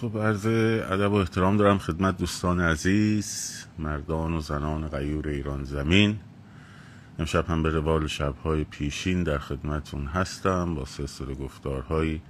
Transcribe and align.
خب 0.00 0.18
عرض 0.18 0.46
ادب 0.46 1.12
و 1.12 1.14
احترام 1.14 1.56
دارم 1.56 1.78
خدمت 1.78 2.16
دوستان 2.16 2.60
عزیز 2.60 3.64
مردان 3.78 4.34
و 4.34 4.40
زنان 4.40 4.88
غیور 4.88 5.28
ایران 5.28 5.64
زمین. 5.64 6.18
امشب 7.18 7.46
هم 7.46 7.62
به 7.62 7.70
روال 7.70 8.06
شبهای 8.06 8.64
پیشین 8.64 9.22
در 9.22 9.38
خدمتون 9.38 10.06
هستم 10.06 10.74
با 10.74 10.84
سلسله 10.84 11.34
گفتارهای 11.34 12.20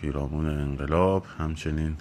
پیرامون 0.00 0.48
انقلاب. 0.48 1.26
همچنین 1.38 1.96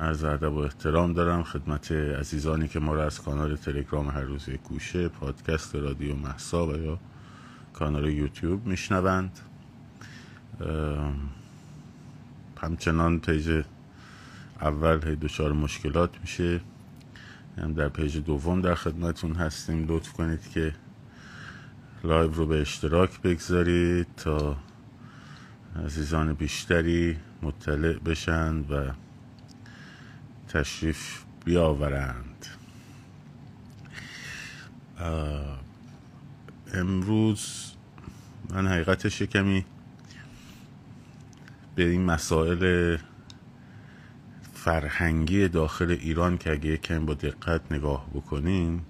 عرض 0.00 0.24
ادب 0.24 0.52
و 0.52 0.58
احترام 0.58 1.12
دارم 1.12 1.42
خدمت 1.42 1.92
عزیزانی 1.92 2.68
که 2.68 2.80
ما 2.80 2.94
را 2.94 3.04
از 3.04 3.22
کانال 3.22 3.56
تلگرام 3.56 4.08
هر 4.08 4.22
روز 4.22 4.50
گوشه 4.50 5.08
پادکست 5.08 5.74
رادیو 5.74 6.16
محسا 6.16 6.66
و 6.66 6.76
یا 6.76 6.98
کانال 7.72 8.08
یوتیوب 8.08 8.66
میشنوند. 8.66 9.38
همچنان 12.60 13.20
page 13.20 13.62
اول 14.60 15.08
هی 15.08 15.16
دچار 15.16 15.52
مشکلات 15.52 16.10
میشه. 16.20 16.60
هم 17.58 17.72
در 17.72 17.88
page 17.88 18.18
دوم 18.18 18.60
در 18.60 18.74
خدمتون 18.74 19.34
هستیم. 19.34 19.86
لطف 19.88 20.12
کنید 20.12 20.50
که 20.50 20.72
live 22.04 22.32
رو 22.32 22.46
به 22.46 22.60
اشتراک 22.60 23.20
بگذارید 23.20 24.06
تا 24.16 24.56
عزیزان 25.84 26.32
بیشتری 26.32 27.16
مطلع 27.42 27.98
بشن 27.98 28.56
و 28.56 28.92
تشریف 30.48 31.22
بیاورند. 31.44 32.46
امروز 36.74 37.72
من 38.50 38.66
حقیقتش 38.66 39.22
کمی 39.22 39.64
به 41.78 41.88
این 41.88 42.04
مسائل 42.04 42.96
فرهنگی 44.54 45.48
داخل 45.48 45.90
ایران 45.90 46.38
که 46.38 46.52
اگه 46.52 46.66
یکم 46.70 47.06
با 47.06 47.14
دقت 47.14 47.60
نگاه 47.70 48.06
بکنیم 48.14 48.86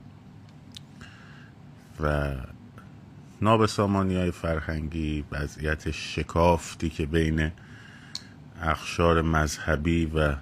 و 2.01 2.35
نابسامانی 3.43 4.17
های 4.17 4.31
فرهنگی 4.31 5.25
وضعیت 5.33 5.91
شکافتی 5.91 6.91
که 6.91 7.07
بین 7.07 7.51
اخشار 8.63 9.23
مذهبی 9.23 10.07
و 10.07 10.37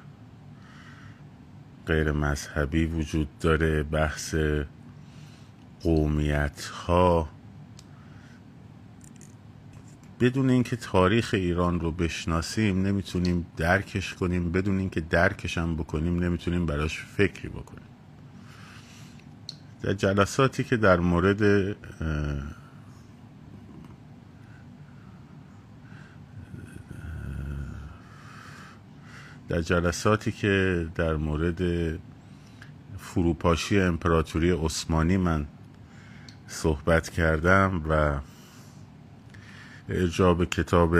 غیر 1.86 2.12
مذهبی 2.12 2.86
وجود 2.86 3.38
داره 3.38 3.82
بحث 3.82 4.34
قومیت 5.82 6.64
ها 6.64 7.28
بدون 10.20 10.50
اینکه 10.50 10.76
تاریخ 10.76 11.30
ایران 11.34 11.80
رو 11.80 11.90
بشناسیم 11.90 12.86
نمی‌تونیم 12.86 13.46
درکش 13.56 14.14
کنیم. 14.14 14.52
بدون 14.52 14.78
اینکه 14.78 15.00
درکش 15.00 15.58
هم 15.58 15.76
بکنیم 15.76 16.24
نمی‌تونیم 16.24 16.66
براش 16.66 17.04
فکری 17.04 17.48
بکنیم. 17.48 17.86
در 19.82 19.92
جلساتی 19.92 20.64
که 20.64 20.76
در 20.76 21.00
مورد 21.00 21.72
در 29.48 29.60
جلساتی 29.60 30.32
که 30.32 30.86
در 30.94 31.16
مورد 31.16 31.60
فروپاشی 32.98 33.80
امپراتوری 33.80 34.50
عثمانی 34.50 35.16
من 35.16 35.46
صحبت 36.46 37.08
کردم 37.08 37.82
و 37.88 38.18
اجاب 39.88 40.44
کتاب 40.44 40.96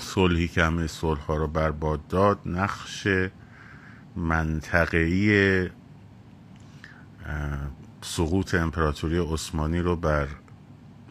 صلحی 0.00 0.48
که 0.48 0.64
همه 0.64 0.86
صلح 0.86 1.20
ها 1.20 1.36
رو 1.36 1.46
برباد 1.46 2.06
داد 2.08 2.38
نقش 2.46 3.08
منطقه‌ای 4.16 5.68
سقوط 8.02 8.54
امپراتوری 8.54 9.18
عثمانی 9.18 9.78
رو 9.78 9.96
بر 9.96 10.28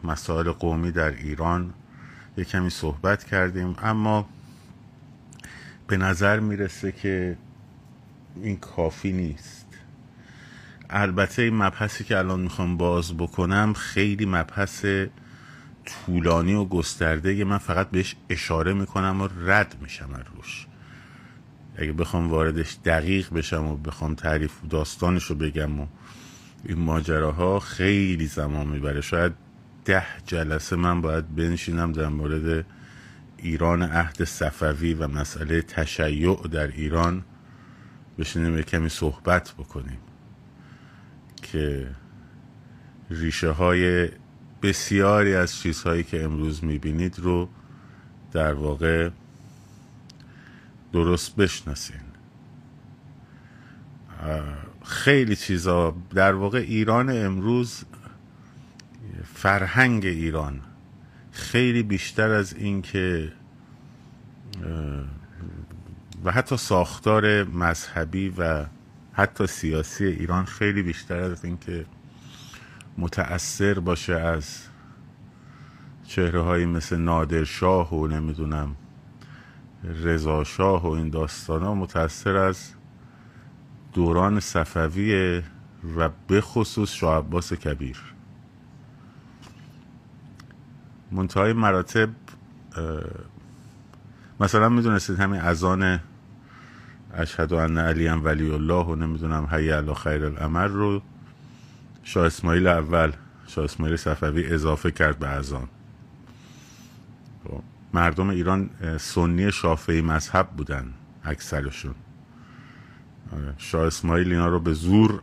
مسائل 0.04 0.52
قومی 0.52 0.92
در 0.92 1.12
ایران 1.12 1.74
یه 2.38 2.44
کمی 2.44 2.70
صحبت 2.70 3.24
کردیم. 3.24 3.76
اما 3.84 4.30
به 5.88 5.98
نظر 5.98 6.40
می‌رسه 6.40 6.92
که 6.92 7.38
این 8.36 8.58
کافی 8.58 9.12
نیست. 9.12 9.68
البته 10.90 11.42
این 11.42 11.56
مبحثی 11.56 12.04
که 12.04 12.18
الان 12.18 12.40
می‌خوام 12.40 12.78
باز 12.78 13.18
بکنم 13.18 13.74
خیلی 13.74 14.26
مبحث 14.26 14.86
طولانی 15.88 16.54
و 16.54 16.66
گسترده 16.66 17.44
من 17.44 17.58
فقط 17.58 17.90
بهش 17.90 18.16
اشاره 18.30 18.74
می‌کنم 18.74 19.22
و 19.22 19.28
رد 19.40 19.76
میشم 19.82 20.10
از 20.14 20.22
روش. 20.36 20.68
اگه 21.76 21.94
بخوام 21.94 22.30
واردش 22.30 22.78
دقیق 22.86 23.34
بشم 23.34 23.66
و 23.66 23.78
بخوام 23.78 24.16
تعریف 24.16 24.52
داستانش 24.70 25.24
رو 25.24 25.36
بگم 25.36 25.80
و 25.80 25.88
این 26.64 26.80
ماجراها 26.80 27.60
خیلی 27.60 28.28
زمان 28.28 28.68
می‌بره. 28.68 29.02
شاید 29.02 29.34
ده 29.86 30.06
جلسه 30.26 30.76
من 30.76 31.02
باید 31.02 31.36
بنشینم 31.36 31.92
در 31.92 32.08
مورد 32.08 32.66
ایران 33.38 33.84
عهد 33.84 34.24
صفوی 34.24 34.94
و 34.94 35.08
مسئله 35.08 35.62
تشیع 35.62 36.48
در 36.52 36.68
ایران 36.68 37.24
بشینیم 38.20 38.62
کمی 38.62 38.90
صحبت 38.90 39.54
بکنیم 39.58 40.00
که 41.42 41.90
ریشه 43.10 43.50
های 43.50 44.10
بسیاری 44.62 45.36
از 45.36 45.56
چیزهایی 45.56 46.04
که 46.04 46.24
امروز 46.24 46.64
می‌بینید 46.64 47.20
رو 47.20 47.50
در 48.32 48.54
واقع 48.54 49.10
درست 50.94 51.36
بشناسین. 51.36 52.08
خیلی 54.84 55.36
چیزا 55.36 55.96
در 56.16 56.34
واقع 56.34 56.58
ایران 56.58 57.26
امروز 57.26 57.84
فرهنگ 59.34 60.06
ایران 60.06 60.62
خیلی 61.32 61.84
بیشتر 61.84 62.30
از 62.30 62.54
این 62.54 62.82
که 62.82 63.32
و 66.24 66.32
حتی 66.32 66.58
ساختار 66.58 67.44
مذهبی 67.44 68.34
و 68.38 68.66
حتی 69.14 69.48
سیاسی 69.48 70.06
ایران 70.06 70.46
خیلی 70.46 70.84
بیشتر 70.84 71.20
از 71.20 71.46
این 71.46 71.58
که 71.58 71.86
متأثر 72.98 73.80
باشه 73.80 74.14
از 74.14 74.62
چهره 76.08 76.42
هایی 76.42 76.66
مثل 76.66 76.98
نادرشاه 76.98 77.94
و 77.94 78.08
نمی‌دونم 78.08 78.76
رضا 79.84 80.44
شاه 80.44 80.84
و 80.84 80.88
این 80.88 81.10
داستان 81.10 81.62
ها 81.62 81.74
متأثر 81.74 82.38
از 82.38 82.74
دوران 83.94 84.40
صفوی 84.40 85.42
و 85.98 86.10
به 86.28 86.42
خصوص 86.42 86.92
شاه 86.92 87.18
عباس 87.18 87.54
کبیر. 87.54 87.98
منتهای 91.12 91.54
مراتب 91.54 92.10
مثلا 94.40 94.70
می‌دونستید 94.70 95.20
همین 95.20 95.42
ازان 95.42 96.00
اشهد 97.14 97.54
ان 97.54 97.78
علی 97.78 98.08
ولی 98.08 98.52
الله 98.52 98.86
و 98.86 98.96
نمی‌دونم 98.96 99.46
حی 99.52 99.70
علی 99.70 99.94
خیر 99.94 100.26
العمل 100.26 100.68
رو 100.68 101.02
شاه 102.08 102.26
اسماعیل 102.26 102.68
اول 102.68 103.12
شاه 103.48 103.66
اسماعیل 103.66 103.96
صفوی 103.96 104.54
اضافه 104.54 104.92
کرد 104.92 105.20
به 105.20 105.28
ازان 105.28 105.68
خب، 107.44 107.64
مردم 107.94 108.30
ایران 108.30 108.70
سنی 109.00 109.52
شافعی 109.52 110.02
مذهب 110.02 110.50
بودن 110.50 110.94
اکثرشون. 111.24 111.96
آره، 113.34 113.54
شاه 113.58 113.88
اسماعیل 113.88 114.32
اینا 114.32 114.48
رو 114.48 114.60
به 114.60 114.74
زور 114.74 115.22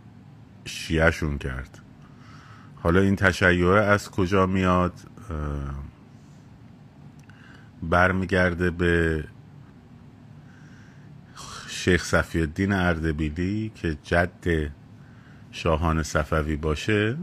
شیعهشون 0.65 1.39
کرد. 1.39 1.79
حالا 2.83 3.01
این 3.01 3.17
تشیعه 3.17 3.81
از 3.81 4.11
کجا 4.11 4.47
میاد؟ 4.47 4.93
برمیگرده 7.83 8.71
به 8.71 9.25
شیخ 11.69 12.05
صفی 12.05 12.41
الدین 12.41 12.73
اردبیلی 12.73 13.73
که 13.75 13.97
جد 14.03 14.71
شاهان 15.55 16.03
صفوی 16.03 16.57
باشه 16.57 17.17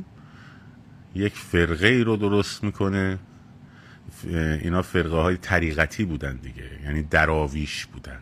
یک 1.15 1.33
فرقه 1.33 1.87
ای 1.87 2.03
رو 2.03 2.17
درست 2.17 2.63
می‌کنه. 2.63 3.19
اینا 4.61 4.81
فرقه 4.81 5.15
های 5.15 5.37
طریقتی 5.37 6.05
بودن 6.05 6.35
دیگه 6.35 6.69
یعنی 6.83 7.03
دراویش 7.03 7.85
بودن. 7.85 8.19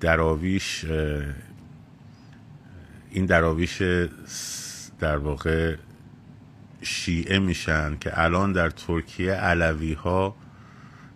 دراویش 0.00 0.84
این 3.10 3.26
دراویش 3.26 3.82
در 4.98 5.16
واقع 5.16 5.76
شیعه 6.82 7.38
میشن 7.38 7.96
که 7.98 8.20
الان 8.20 8.52
در 8.52 8.70
ترکیه 8.70 9.32
علوی 9.32 9.92
ها 9.92 10.36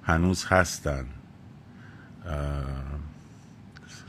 هنوز 0.03 0.45
هستن. 0.45 1.05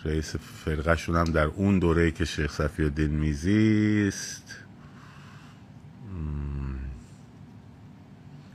رئیس 0.06 0.36
فرقه 0.36 0.98
هم 1.08 1.24
در 1.24 1.46
اون 1.46 1.80
دوره 1.80 2.12
که 2.12 2.26
شیخ 2.26 2.52
صفی 2.52 2.84
الدین 2.84 3.12
میزیست 3.12 4.56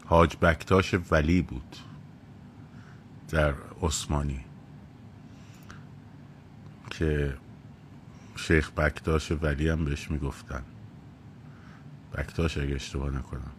حاج 0.05 0.37
بکتاش 0.37 0.95
ولی 1.11 1.43
بود 1.43 1.77
در 3.29 3.55
عثمانی 3.83 4.45
که 6.91 7.35
شیخ 8.37 8.71
بکتاش 8.71 9.33
ولی 9.33 9.69
هم 9.69 9.85
بهش 9.85 10.11
می‌گفتن. 10.11 10.63
بکتاش 12.15 12.59
اگه 12.59 12.75
اشتباه 12.75 13.11
نکنم. 13.11 13.53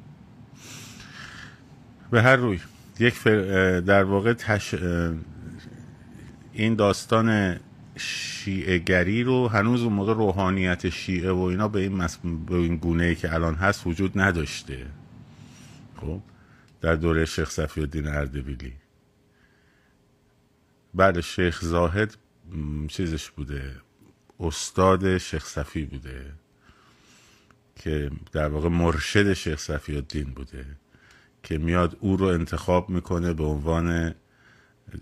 به 2.11 2.21
هر 2.21 2.35
روی 2.35 2.59
یک 2.99 3.23
در 3.23 4.03
واقع 4.03 4.33
تش... 4.33 4.75
این 6.53 6.75
داستان 6.75 7.59
شیعه 7.99 8.77
گری 8.77 9.23
رو 9.23 9.47
هنوز 9.47 9.83
اون 9.83 9.93
موقع 9.93 10.13
روحانیت 10.13 10.89
شیعه 10.89 11.31
و 11.31 11.39
اینا 11.39 11.67
به 11.67 11.79
این, 11.79 11.95
مس... 11.95 12.17
به 12.47 12.55
این 12.55 12.77
گونه 12.77 13.03
ای 13.03 13.15
که 13.15 13.33
الان 13.33 13.55
هست 13.55 13.87
وجود 13.87 14.19
نداشته. 14.19 14.85
خب؟ 15.95 16.21
در 16.81 16.95
دوره 16.95 17.25
شیخ 17.25 17.49
صفی 17.49 17.81
الدین 17.81 18.07
اردبیلی. 18.07 18.73
بعد 20.93 21.19
شیخ 21.19 21.61
زاهد 21.61 22.17
چیزش 22.87 23.29
بوده. 23.29 23.75
استاد 24.39 25.17
شیخ 25.17 25.45
صفی 25.45 25.85
بوده 25.85 26.33
که 27.75 28.11
در 28.31 28.47
واقع 28.47 28.69
مرشد 28.69 29.33
شیخ 29.33 29.59
صفی 29.59 29.95
الدین 29.95 30.33
بوده 30.33 30.65
که 31.43 31.57
میاد 31.57 31.97
او 31.99 32.17
رو 32.17 32.25
انتخاب 32.25 32.89
می‌کنه 32.89 33.33
به 33.33 33.43
عنوان 33.43 34.15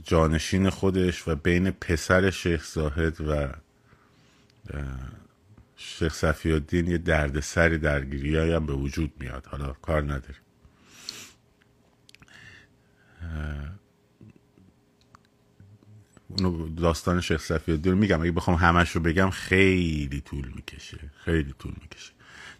جانشین 0.03 0.69
خودش 0.69 1.27
و 1.27 1.35
بین 1.35 1.71
پسر 1.71 2.29
شیخ 2.29 2.65
زاهد 2.65 3.21
و 3.21 3.47
شیخ 5.75 6.13
صفی 6.13 6.51
الدین 6.51 6.87
یه 6.87 6.97
درد 6.97 7.39
سری 7.39 7.77
درگیری 7.77 8.53
هم 8.53 8.65
به 8.65 8.73
وجود 8.73 9.11
میاد. 9.19 9.45
حالا 9.45 9.73
کار 9.73 10.01
نداره 10.03 10.35
اونو 16.27 16.69
داستان 16.69 17.21
شیخ 17.21 17.41
صفی 17.41 17.71
الدین 17.71 17.93
میگم. 17.93 18.21
اگه 18.21 18.31
بخوام 18.31 18.57
همش 18.57 18.91
رو 18.91 19.01
بگم 19.01 19.29
خیلی 19.29 20.21
طول 20.21 20.47
می‌کشه. 20.55 20.99
خیلی 21.25 21.53
طول 21.59 21.73
می‌کشه. 21.81 22.11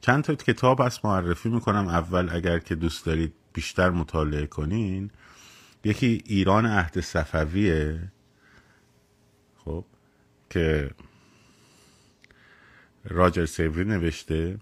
چند 0.01 0.23
تا 0.23 0.35
کتاب 0.35 0.81
هست 0.81 1.05
معرفی 1.05 1.49
می‌کنم. 1.49 1.87
اول 1.87 2.29
اگر 2.31 2.59
که 2.59 2.75
دوست 2.75 3.05
دارید 3.05 3.33
بیشتر 3.53 3.89
مطالعه 3.89 4.45
کنین. 4.45 5.11
یکی 5.87 6.21
ایران 6.25 6.65
عهد 6.65 6.99
صفویه 6.99 8.11
خب 9.57 9.85
که 10.49 10.91
راجر 13.05 13.45
سیوری 13.45 13.85
نوشته. 13.85 14.59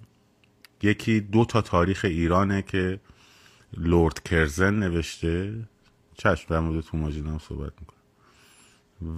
یکی 0.81 1.19
دو 1.19 1.45
تا 1.45 1.61
تاریخ 1.61 2.05
ایرانه 2.05 2.61
که 2.61 2.99
لورد 3.77 4.23
کرزن 4.23 4.73
نوشته. 4.73 5.67
چشم 6.13 6.45
در 6.49 6.59
مورد 6.59 6.83
تو 6.83 6.97
هم 6.97 7.39
صحبت 7.39 7.73
می‌کنه 7.79 7.99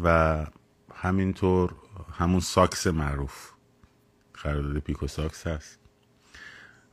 و 0.03 0.47
همینطور 0.93 1.75
همون 2.11 2.39
سایکس 2.39 2.87
معروف. 2.87 3.51
قرارداد 4.33 4.79
پیکو 4.79 5.07
سایکس 5.07 5.47
هست. 5.47 5.79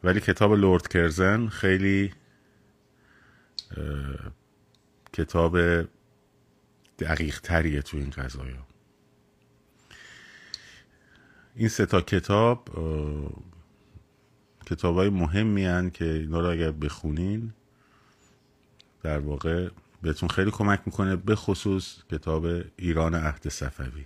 ولی 0.05 0.21
کتاب 0.21 0.53
لورد 0.53 0.89
کرزن 0.89 1.49
خیلی 1.49 2.13
کتاب 5.15 5.83
دقیق 6.99 7.41
تریه 7.41 7.83
تو 7.83 7.97
این 7.97 8.11
قضایا. 8.11 8.67
این 11.55 11.69
سه 11.69 11.87
تا 11.87 12.01
کتاب 12.01 12.69
کتاب 14.67 14.97
های 14.97 15.09
مهمی 15.09 15.65
هن 15.65 15.91
که 15.91 16.05
اینا 16.05 16.41
رو 16.41 16.51
اگر 16.51 16.71
بخونین 16.71 17.53
در 19.03 19.19
واقع 19.19 19.69
بهتون 20.03 20.29
خیلی 20.29 20.51
کمک 20.51 20.81
می‌کنه 20.87 21.17
به 21.17 21.37
خصوص 21.37 21.99
کتاب 22.11 22.47
ایران 22.77 23.15
عهد 23.15 23.49
صفوی. 23.49 24.05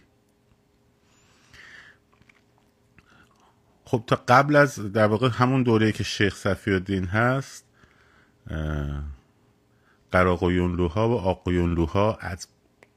خب 3.84 4.04
تا 4.06 4.22
قبل 4.28 4.56
از 4.56 4.92
در 4.92 5.06
واقع 5.06 5.28
همون 5.28 5.62
دوره 5.62 5.92
که 5.92 6.04
شیخ 6.04 6.36
صفی 6.36 6.72
الدین 6.72 7.04
هست 7.04 7.64
قراقویونلوها 10.12 11.08
و 11.08 11.12
آقویونلوها 11.12 12.14
از 12.20 12.48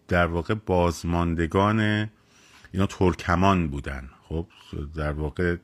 در 0.08 0.26
واقع 0.26 0.54
بازماندگان 0.54 2.10
اینا 2.72 2.86
ترکمان 2.86 3.68
بودن. 3.68 4.10
خب 4.30 4.48
در 4.96 5.12
واقع 5.12 5.56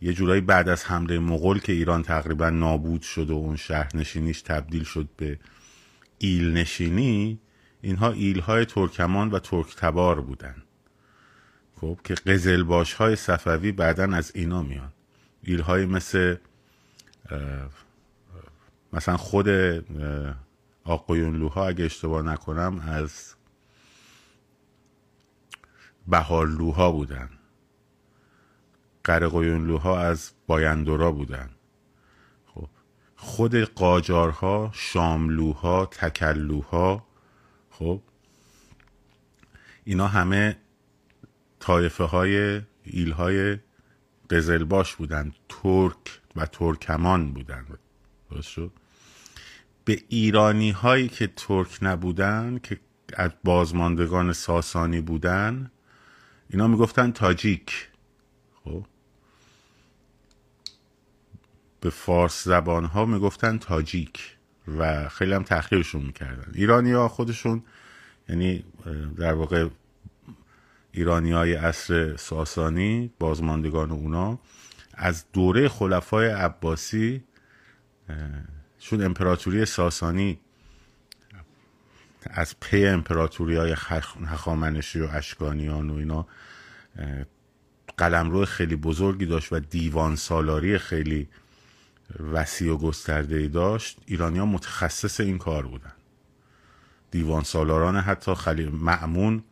یه 0.00 0.12
جورایی 0.12 0.40
بعد 0.40 0.68
از 0.68 0.84
حمله 0.84 1.18
مغول 1.18 1.60
که 1.60 1.72
ایران 1.72 2.02
تقریبا 2.02 2.50
نابود 2.50 3.02
شد 3.02 3.30
و 3.30 3.34
اون 3.34 3.56
شهرنشینیش 3.56 4.42
تبدیل 4.42 4.84
شد 4.84 5.08
به 5.16 5.38
ایل 6.18 6.52
نشینی 6.52 7.40
اینها 7.80 8.10
ایل 8.10 8.40
های 8.40 8.64
ترکمان 8.64 9.30
و 9.30 9.38
ترک 9.38 9.76
تبار 9.76 10.20
بودن. 10.20 10.62
خب 11.80 11.98
که 12.04 12.14
قزلباش 12.14 12.92
های 12.92 13.16
صفوی 13.16 13.72
بعدا 13.72 14.04
از 14.04 14.32
اینا 14.34 14.62
میان. 14.62 14.92
ایل 15.42 15.60
های 15.60 15.86
مثل 15.86 16.36
مثلا 18.96 19.16
خود 19.16 19.48
آقایونلوها 20.84 21.68
اگه 21.68 21.84
اشتباه 21.84 22.22
نکنم 22.22 22.84
از 22.88 23.34
بهارلوها 26.06 26.92
بودن. 26.92 27.30
قرقویونلوها 29.04 30.00
از 30.00 30.32
بایندورا 30.46 31.12
بودن. 31.12 31.50
خب 32.46 32.68
خود 33.16 33.54
قاجارها 33.56 34.70
شاملوها 34.74 35.86
تکلوها 35.86 37.06
خب 37.70 38.02
اینا 39.84 40.06
همه 40.06 40.56
طایفه 41.60 42.04
های 42.04 42.62
ایل 42.82 43.12
های 43.12 43.58
قزلباش 44.30 44.94
بودن. 44.94 45.32
ترک 45.48 46.20
و 46.36 46.46
ترکمان 46.46 47.32
بودن. 47.32 47.66
درست 48.30 48.48
شد؟ 48.48 48.72
به 49.86 50.02
ایرانی 50.08 50.70
هایی 50.70 51.08
که 51.08 51.26
ترک 51.26 51.78
نبودن 51.82 52.60
که 52.62 52.80
از 53.14 53.30
بازماندگان 53.44 54.32
ساسانی 54.32 55.00
بودن 55.00 55.70
اینا 56.50 56.68
می‌گفتن 56.68 57.10
تاجیک. 57.10 57.88
خب. 58.64 58.86
به 61.80 61.90
فارس 61.90 62.44
زبان 62.44 62.84
ها 62.84 63.04
می‌گفتن 63.04 63.58
تاجیک 63.58 64.36
و 64.78 65.08
خیلی 65.08 65.32
هم 65.32 65.42
تحقیرشون 65.42 66.02
می‌کردن. 66.02 66.52
ایرانی 66.54 66.92
ها 66.92 67.08
خودشون 67.08 67.62
یعنی 68.28 68.64
در 69.16 69.34
واقع 69.34 69.68
ایرانی 70.92 71.32
های 71.32 71.54
عصر 71.54 72.16
ساسانی 72.16 73.12
بازماندگان 73.18 73.90
اونا 73.90 74.38
از 74.94 75.24
دوره 75.32 75.68
خلفای 75.68 76.28
عباسی 76.28 77.24
چون 78.86 79.02
امپراتوری 79.02 79.64
ساسانی 79.64 80.38
از 82.30 82.60
پی 82.60 82.86
امپراتوری 82.86 83.56
های 83.56 83.76
هخامنشی 84.26 85.00
و 85.00 85.08
اشکانیان 85.12 85.90
و 85.90 85.94
اینا 85.94 86.26
قلمرو 87.98 88.44
خیلی 88.44 88.76
بزرگی 88.76 89.26
داشت 89.26 89.52
و 89.52 89.58
دیوان 89.58 90.16
سالاری 90.16 90.78
خیلی 90.78 91.28
وسیع 92.32 92.72
و 92.72 92.76
گسترده 92.76 93.36
ای 93.36 93.48
داشت. 93.48 93.98
ایرانی 94.06 94.38
ها 94.38 94.46
متخصص 94.46 95.20
این 95.20 95.38
کار 95.38 95.66
بودن. 95.66 95.92
دیوان 97.10 97.42
سالاران 97.42 97.96
حتی 97.96 98.34
خیلی 98.34 98.66
معمون 98.66 99.44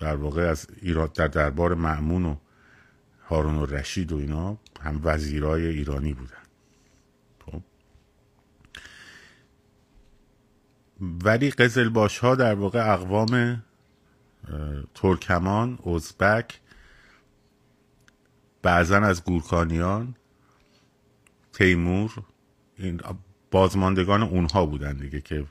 در 0.00 0.16
واقع 0.16 0.42
از 0.42 0.66
ایران 0.82 1.10
در 1.14 1.28
دربار 1.28 1.74
معمون 1.74 2.24
و 2.24 2.36
هارون 3.28 3.54
و 3.54 3.66
رشید 3.66 4.12
و 4.12 4.16
اینا 4.16 4.58
هم 4.82 5.00
وزیرای 5.04 5.66
ایرانی 5.66 6.12
بودن. 6.12 6.47
ولی 11.00 11.50
قزلباش 11.50 12.18
ها 12.18 12.34
در 12.34 12.54
واقع 12.54 12.92
اقوام 12.92 13.62
ترکمان 14.94 15.78
ازبک 15.86 16.60
بعضا 18.62 18.96
از 18.96 19.24
گورکانیان 19.24 20.14
تیمور 21.52 22.22
این 22.78 23.00
بازماندگان 23.50 24.22
اونها 24.22 24.66
بودن 24.66 24.92
دیگه 24.92 25.20
که 25.20 25.44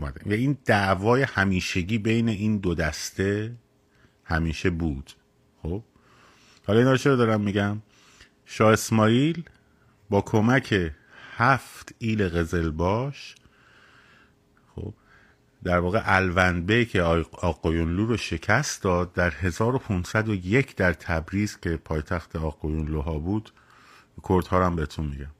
و 0.00 0.32
این 0.32 0.58
دعوای 0.64 1.22
همیشگی 1.22 1.98
بین 1.98 2.28
این 2.28 2.58
دو 2.58 2.74
دسته 2.74 3.56
همیشه 4.24 4.70
بود. 4.70 5.12
خب؟ 5.62 5.82
حالا 6.66 6.78
اینا 6.78 6.96
چرا 6.96 7.16
دارم 7.16 7.40
میگم؟ 7.40 7.82
شاه 8.46 8.72
اسماعیل 8.72 9.44
با 10.10 10.20
کمک 10.20 10.92
هفت 11.36 11.94
ایل 11.98 12.28
قزلباش 12.28 13.34
در 15.64 15.78
واقع 15.78 16.02
الوند 16.04 16.84
که 16.84 17.02
آقایونلو 17.32 18.06
رو 18.06 18.16
شکست 18.16 18.82
داد 18.82 19.12
در 19.12 19.30
1501 19.30 20.76
در 20.76 20.92
تبریز 20.92 21.60
که 21.60 21.76
پایتخت 21.76 22.36
آقایونلوها 22.36 23.18
بود. 23.18 23.52
کردها 24.28 24.66
هم 24.66 24.76
بهتون 24.76 25.06
میگم. 25.06 25.30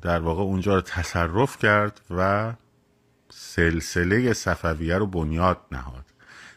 در 0.00 0.20
واقع 0.20 0.42
اونجا 0.42 0.74
رو 0.74 0.80
تصرف 0.80 1.58
کرد 1.58 2.00
و 2.10 2.52
سلسله 3.28 4.32
صفویه 4.32 4.98
رو 4.98 5.06
بنیاد 5.06 5.58
نهاد. 5.72 6.04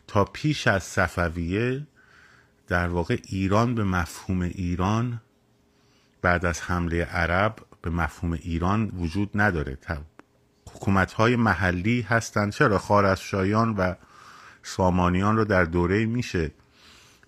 تا 0.08 0.26
پیش 0.26 0.68
از 0.68 0.84
صفویه 0.84 1.88
در 2.68 2.88
واقع 2.88 3.18
ایران 3.24 3.76
به 3.76 3.84
مفهوم 3.84 4.42
ایران 4.42 5.22
بعد 6.22 6.46
از 6.46 6.62
حمله 6.62 7.04
عرب 7.04 7.56
به 7.82 7.90
مفهوم 7.90 8.34
ایران 8.34 8.90
وجود 8.90 9.30
نداره. 9.36 9.78
حکومت 10.72 11.14
های 11.14 11.36
محلی 11.36 12.02
هستند. 12.02 12.52
چرا؟ 12.52 12.78
خارزشایان 12.78 13.76
و 13.76 13.94
سامانیان 14.64 15.38
رو 15.38 15.46
در 15.46 15.64
دوره 15.64 16.06
میشه 16.06 16.52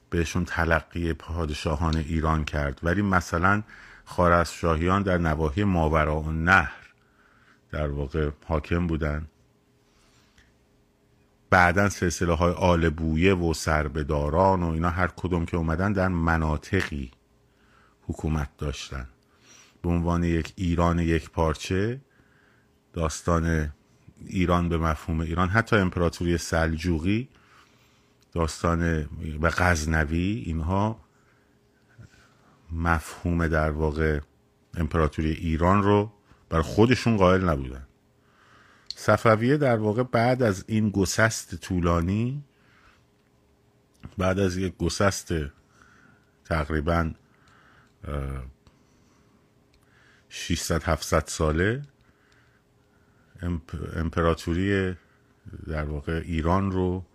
بهشون 0.10 0.46
تلقی 0.46 1.14
پادشاهان 1.14 1.98
ایران 1.98 2.46
کرد. 2.46 2.80
ولی 2.84 3.02
مثلا 3.02 3.64
خارزشاهیان 4.06 5.04
در 5.04 5.18
نواحی 5.18 5.64
ماورا 5.64 6.20
و 6.20 6.32
نهر 6.32 6.86
در 7.72 7.88
واقع 7.88 8.30
حاکم 8.46 8.88
بودن. 8.88 9.28
بعدا 11.50 11.90
سلسله 11.90 12.34
های 12.34 12.54
آل 12.54 12.90
بویه 12.90 13.34
و 13.34 13.54
سربداران 13.54 14.64
و 14.64 14.70
اینا 14.70 14.90
هر 14.90 15.08
کدوم 15.08 15.46
که 15.46 15.58
اومدن 15.58 15.94
در 15.94 16.08
مناطقی 16.08 17.12
حکومت 18.08 18.50
داشتن. 18.58 19.08
به 19.82 19.90
عنوان 19.90 20.24
یک 20.24 20.54
ایران 20.56 21.00
یک 21.00 21.30
پارچه 21.30 22.02
داستان 22.96 23.74
ایران 24.26 24.70
به 24.70 24.78
مفهوم 24.78 25.20
ایران. 25.20 25.50
حتی 25.50 25.76
امپراتوری 25.76 26.38
سلجوقی 26.38 27.30
داستان 28.34 29.10
و 29.42 29.50
غزنوی 29.58 30.44
اینها 30.46 31.00
مفهوم 32.72 33.48
در 33.48 33.72
واقع 33.72 34.20
امپراتوری 34.78 35.32
ایران 35.32 35.84
رو 35.84 36.12
بر 36.50 36.62
خودشون 36.62 37.18
قائل 37.18 37.50
نبودن. 37.50 37.88
صفویه 38.96 39.58
در 39.58 39.78
واقع 39.78 40.04
بعد 40.04 40.44
از 40.44 40.66
این 40.68 40.90
گسست 40.90 41.56
طولانی 41.56 42.44
بعد 44.18 44.40
از 44.40 44.58
یک 44.58 44.78
گسست 44.78 45.34
تقریبا 46.46 47.12
600 50.30 50.84
700 50.84 51.24
ساله 51.28 51.82
امپراتوری 53.96 54.96
در 55.68 55.86
واقع 55.86 56.22
ایران 56.26 56.72
رو 56.72 57.06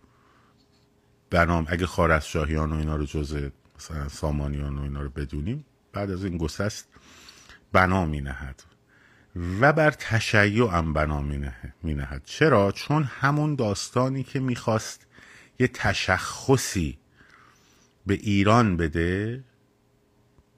بنام 1.31 1.67
اگه 1.69 1.87
خارزشاهیان 1.87 2.73
و 2.73 2.77
اینا 2.77 2.97
رو 2.97 3.05
جزء 3.05 3.49
مثلا 3.77 4.09
سامانیان 4.09 4.79
و 4.79 4.83
اینا 4.83 5.03
رو 5.03 5.11
بدونیم 5.11 5.65
بعد 5.93 6.11
از 6.11 6.25
این 6.25 6.39
گسست 6.39 6.89
بنا 7.73 8.07
می 8.07 8.21
نهد 8.21 8.63
و 9.61 9.73
بر 9.73 9.91
تشیع 9.91 10.71
هم 10.71 10.93
بنا 10.93 11.21
می 11.83 11.95
نهد 11.95 12.23
چرا؟ 12.25 12.73
چون 12.73 13.05
همون 13.05 13.55
داستانی 13.55 14.23
که 14.23 14.41
می‌خواست 14.41 15.07
یه 15.59 15.69
تشخصی 15.69 16.99
به 18.07 18.15
ایران 18.15 18.77
بده 18.77 19.45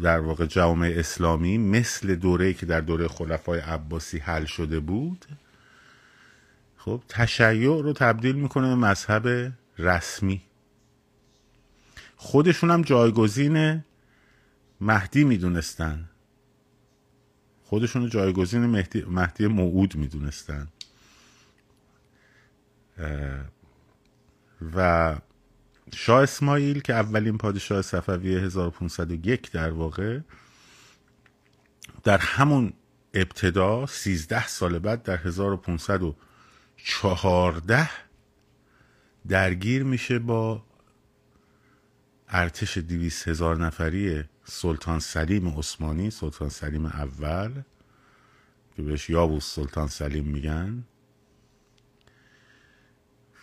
در 0.03 0.19
واقع 0.19 0.47
جامعه 0.47 1.01
اسلامی 1.01 1.59
مثل 1.59 2.15
دوره 2.15 2.55
که 2.55 2.67
در 2.67 2.81
دوره 2.81 3.09
خلفای 3.09 3.61
عباسی 3.61 4.19
حل 4.19 4.45
شده 4.45 4.81
بود 4.81 5.27
خب 6.85 7.03
تشیع 7.09 7.83
رو 7.83 7.93
تبدیل 7.93 8.37
می‌کنه 8.37 8.69
به 8.69 8.75
مذهب 8.75 9.53
رسمی. 9.79 10.43
خودشون 12.17 12.71
هم 12.71 12.83
جایگزین 12.83 13.85
مهدی 14.81 15.25
می‌دونستن. 15.25 16.09
خودشون 17.65 18.09
جایگزین 18.09 18.67
مهدی, 18.67 19.05
مهدی 19.09 19.47
موعود 19.47 19.97
می‌دونستن. 19.97 20.69
و 24.75 25.17
شاه 25.95 26.23
اسماعیل 26.23 26.81
که 26.81 26.95
اولین 26.95 27.39
پادشاه 27.39 27.83
صفوی 27.83 28.37
1501 28.37 29.51
در 29.51 29.71
واقع 29.71 30.19
در 32.05 32.19
همون 32.19 32.73
ابتدا 33.15 33.87
13 33.87 34.47
سال 34.47 34.79
بعد 34.79 35.03
در 35.03 35.17
1514 36.85 37.91
درگیر 39.29 39.83
میشه 39.83 40.19
با 40.19 40.63
ارتش 42.29 42.79
دیویس 42.79 43.29
هزار 43.29 43.57
نفری 43.57 44.25
سلطان 44.45 44.99
سلیم 44.99 45.49
عثمانی 45.49 46.11
سلطان 46.11 46.49
سلیم 46.49 46.87
اول 46.87 47.63
که 48.77 48.83
بهش 48.83 49.11
یابوس 49.11 49.55
سلطان 49.55 49.89
سلیم 49.89 50.25
میگن 50.25 50.85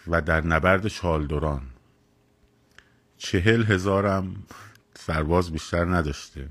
و 0.08 0.22
در 0.22 0.42
نبرد 0.42 0.88
چالدوران 0.88 1.62
چهل 3.18 3.64
هزارم 3.64 4.44
سرباز 4.94 5.52
بیشتر 5.52 5.86
نداشته 5.86 6.50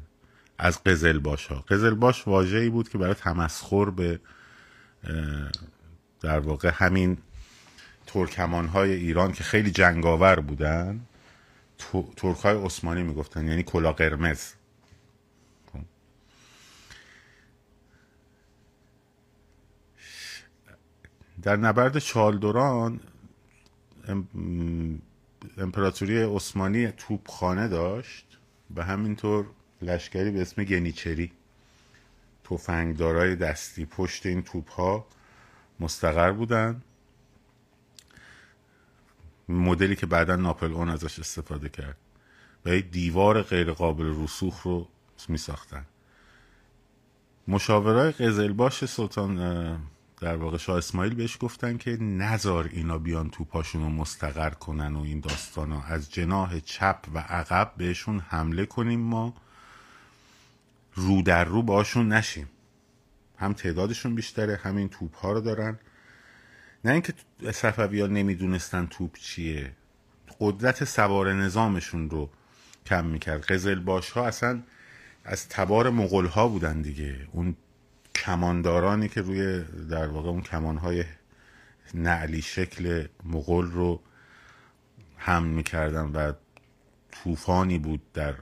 از 0.58 0.84
قزلباش 0.84 1.46
ها 1.46 1.64
قزلباش 1.68 2.28
واجهی 2.28 2.68
بود 2.68 2.88
که 2.88 2.98
برای 2.98 3.14
تمسخر 3.14 3.90
به 3.90 4.20
در 6.20 6.38
واقع 6.38 6.70
همین 6.74 7.18
ترکمان 8.06 8.66
های 8.66 8.92
ایران 8.92 9.32
که 9.32 9.44
خیلی 9.44 9.70
جنگاور 9.70 10.40
بودن 10.40 11.00
ترک 12.16 12.36
های 12.36 12.56
عثمانی 12.56 13.02
می‌گفتن 13.02 13.48
یعنی 13.48 13.62
کلا 13.62 13.92
قرمز 13.92 14.52
خب. 15.72 15.80
در 21.42 21.56
نبرد 21.56 21.98
چالدوران 21.98 23.00
امپراتوری 25.58 26.22
عثمانی 26.22 26.90
توپخانه 26.90 27.68
داشت 27.68 28.38
و 28.76 28.84
همینطور 28.84 29.46
لشکری 29.82 30.30
به 30.30 30.42
اسم 30.42 30.64
گنیچری 30.64 31.32
تفنگدارای 32.44 33.36
دستی 33.36 33.84
پشت 33.84 34.26
این 34.26 34.42
توپ 34.42 34.70
ها 34.70 35.06
مستقر 35.80 36.32
بودن. 36.32 36.82
مدلی 39.48 39.96
که 39.96 40.06
بعدا 40.06 40.36
ناپل 40.36 40.72
اون 40.72 40.88
ازش 40.88 41.18
استفاده 41.18 41.68
کرد. 41.68 41.96
و 42.66 42.80
دیوار 42.80 43.42
غیر 43.42 43.72
قابل 43.72 44.14
رسوخ 44.24 44.62
رو 44.62 44.88
می 45.28 45.38
ساختن 45.38 45.84
مشاورای 47.48 48.12
قزلباش 48.12 48.84
سلطان 48.84 49.36
در 50.20 50.36
واقع 50.36 50.56
شاه 50.56 50.78
اسماعیل 50.78 51.14
بهش 51.14 51.36
گفتن 51.40 51.76
که 51.76 51.90
نزار 52.00 52.68
اینا 52.72 52.98
بیان 52.98 53.30
تو 53.30 53.44
پاشون 53.44 53.82
رو 53.82 53.88
مستقر 53.88 54.50
کنن 54.50 54.96
و 54.96 55.02
این 55.02 55.20
داستان 55.20 55.72
ها 55.72 55.82
از 55.82 56.12
جناه 56.12 56.60
چپ 56.60 56.98
و 57.14 57.18
عقب 57.18 57.72
بهشون 57.76 58.18
حمله 58.18 58.66
کنیم 58.66 59.00
ما. 59.00 59.34
رو 60.94 61.22
در 61.22 61.44
رو 61.44 61.62
باشون 61.62 62.12
نشیم. 62.12 62.48
هم 63.38 63.52
تعدادشون 63.52 64.14
بیشتره 64.14 64.56
همین 64.56 64.88
توپ 64.88 65.16
ها 65.16 65.32
رو 65.32 65.40
دارن. 65.40 65.78
نه 66.84 66.92
اینکه 66.92 67.12
صفوی 67.52 68.00
ها 68.00 68.06
نمی‌دونستن 68.06 68.86
توپ 68.86 69.16
چیه. 69.16 69.72
قدرت 70.40 70.84
سوار 70.84 71.32
نظامشون 71.32 72.10
رو 72.10 72.30
کم 72.86 73.06
می‌کرد. 73.06 73.44
قزل 73.44 74.00
ها 74.14 74.26
اصلا 74.26 74.62
از 75.24 75.48
تبار 75.48 75.90
مغول 75.90 76.26
ها 76.26 76.48
بودن 76.48 76.82
دیگه. 76.82 77.16
اون 77.32 77.56
کماندارانی 78.14 79.08
که 79.08 79.20
روی 79.20 79.64
در 79.90 80.06
واقع 80.06 80.28
اون 80.28 80.42
کمانهای 80.42 81.04
نعلی 81.94 82.42
شکل 82.42 83.06
مغول 83.24 83.70
رو 83.70 84.02
هم 85.18 85.44
می‌کردن 85.44 86.06
و 86.06 86.32
طوفانی 87.12 87.78
بود 87.78 88.12
در 88.12 88.34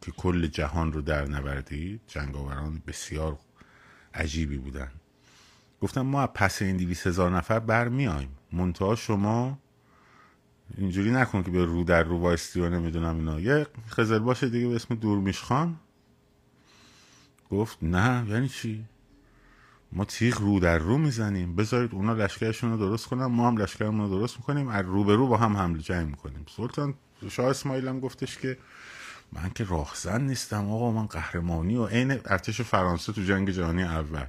که 0.00 0.10
کل 0.10 0.46
جهان 0.46 0.92
رو 0.92 1.02
در 1.02 1.24
نوردید 1.24 2.00
جنگاوران 2.06 2.82
بسیار 2.86 3.38
عجیبی 4.14 4.58
بودن. 4.58 4.90
گفتم 5.80 6.00
ما 6.00 6.26
پس 6.26 6.62
این 6.62 6.76
دیویس 6.76 7.06
هزار 7.06 7.36
نفر 7.36 7.58
برمیایم 7.58 8.28
منتها 8.52 8.94
شما 8.94 9.58
اینجوری 10.78 11.10
نکن 11.10 11.42
که 11.42 11.50
به 11.50 11.64
رو 11.64 11.84
در 11.84 12.02
رو 12.02 12.18
وایستی 12.18 12.60
و 12.60 12.68
نمی‌دونم 12.68 13.16
اینا. 13.16 13.40
یه 13.40 13.66
خزر 13.88 14.18
باشه 14.18 14.48
دیگه 14.48 14.68
به 14.68 14.74
اسم 14.74 14.94
دورمیش 14.94 15.40
خان. 15.40 15.76
گفت 17.50 17.78
نه 17.82 18.26
یعنی 18.28 18.48
چی؟ 18.48 18.84
ما 19.92 20.04
تیغ 20.04 20.40
رو 20.40 20.60
در 20.60 20.78
رو 20.78 20.98
می‌زنیم. 20.98 21.56
بذارید 21.56 21.94
اونا 21.94 22.12
لشکرشون 22.12 22.70
رو 22.70 22.78
درست 22.78 23.06
کنن 23.06 23.26
ما 23.26 23.48
هم 23.48 23.56
لشکرمون 23.56 24.00
رو 24.00 24.18
درست 24.18 24.36
می‌کنیم. 24.36 24.68
از 24.68 24.84
رو 24.84 25.04
به 25.04 25.16
رو 25.16 25.26
با 25.26 25.36
هم 25.36 25.56
حمله 25.56 25.82
جنگ 25.82 26.06
می‌کنیم. 26.06 26.46
سلطان 26.56 26.94
شاه 27.30 27.46
اسماعیل 27.46 27.88
هم 27.88 28.00
گفتش 28.00 28.38
که 28.38 28.58
من 29.32 29.50
که 29.50 29.64
راهزن 29.64 30.22
نیستم 30.22 30.70
آقا 30.70 30.92
من 30.92 31.06
قهرمانی 31.06 31.76
و 31.76 31.86
عین 31.86 32.10
ارتش 32.10 32.60
فرانسه 32.60 33.12
تو 33.12 33.22
جنگ 33.22 33.50
جهانی 33.50 33.82
اول. 33.82 34.26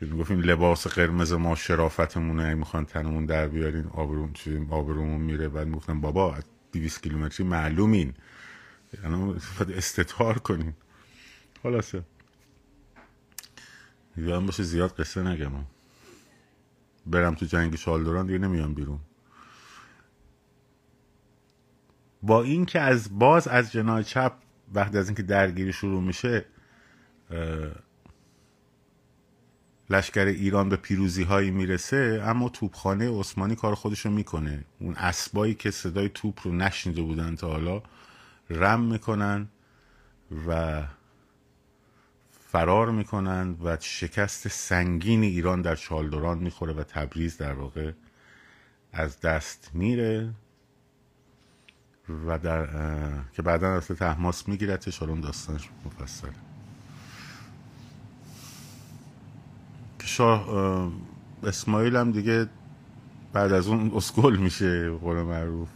که 0.00 0.06
گفتیم 0.06 0.40
لباس 0.40 0.86
قرمز 0.86 1.32
ما 1.32 1.54
شرافتمونه 1.54 2.54
می‌خوان 2.54 2.84
تنمون 2.84 3.26
در 3.26 3.48
بیارین 3.48 3.86
آبروم 3.86 4.32
چیزیم 4.32 4.72
آبرومون 4.72 5.20
میره. 5.20 5.48
بعد 5.48 5.66
می‌گفتم 5.66 6.00
بابا 6.00 6.34
از 6.34 6.44
200 6.72 7.02
کیلومتری 7.02 7.46
معلومین. 7.46 8.14
یعنی 9.04 9.34
استتار 9.76 10.38
کنین. 10.38 10.74
خلاصه. 11.62 12.02
یادم 14.16 14.46
باشه 14.46 14.62
زیاد 14.62 14.90
قصه 15.00 15.22
نگم. 15.22 15.52
برم 17.06 17.34
تو 17.34 17.46
جنگ 17.46 17.76
شالدوران 17.76 18.26
دیگه 18.26 18.38
نمیام 18.38 18.74
بیرون. 18.74 19.00
با 22.22 22.42
اینکه 22.42 22.80
از 22.80 23.18
باز 23.18 23.48
از 23.48 23.72
جناه 23.72 24.02
چپ 24.02 24.32
وقتی 24.74 24.98
از 24.98 25.08
اینکه 25.08 25.22
درگیری 25.22 25.72
شروع 25.72 26.02
میشه 26.02 26.44
لشکر 29.90 30.24
ایران 30.24 30.68
به 30.68 30.76
پیروزی 30.76 31.22
هایی 31.22 31.50
می‌رسه 31.50 32.22
اما 32.24 32.48
توپخانه 32.48 33.20
عثمانی 33.20 33.56
کار 33.56 33.74
خودشو 33.74 34.10
می‌کنه. 34.10 34.64
اون 34.80 34.94
اسبایی 34.94 35.54
که 35.54 35.70
صدای 35.70 36.08
توپ 36.08 36.40
رو 36.44 36.52
نشنیده 36.52 37.02
بودن 37.02 37.36
تا 37.36 37.48
حالا 37.48 37.82
رم 38.50 38.80
می‌کنن 38.80 39.48
و 40.48 40.82
فرار 42.30 42.90
می‌کنن 42.90 43.56
و 43.64 43.76
شکست 43.80 44.48
سنگین 44.48 45.22
ایران 45.22 45.62
در 45.62 45.76
چالدوران 45.76 46.38
می‌خوره 46.38 46.72
و 46.72 46.82
تبریز 46.82 47.38
در 47.38 47.52
واقع 47.52 47.92
از 48.92 49.20
دست 49.20 49.70
میره. 49.74 50.30
و 52.26 52.38
در 52.38 52.68
که 53.32 53.42
بعدا 53.42 53.68
اصلا 53.68 53.96
تحماس 53.96 54.48
میگیرتش 54.48 54.98
حالا 54.98 55.14
داستانش 55.14 55.68
مفصله 55.86 56.30
که 59.98 60.06
شاه 60.06 60.48
اسماعیل 61.42 61.96
هم 61.96 62.12
دیگه 62.12 62.46
بعد 63.32 63.52
از 63.52 63.68
اون 63.68 63.92
اسکل 63.94 64.36
میشه 64.36 64.90
قول 64.90 65.16
معروف. 65.16 65.68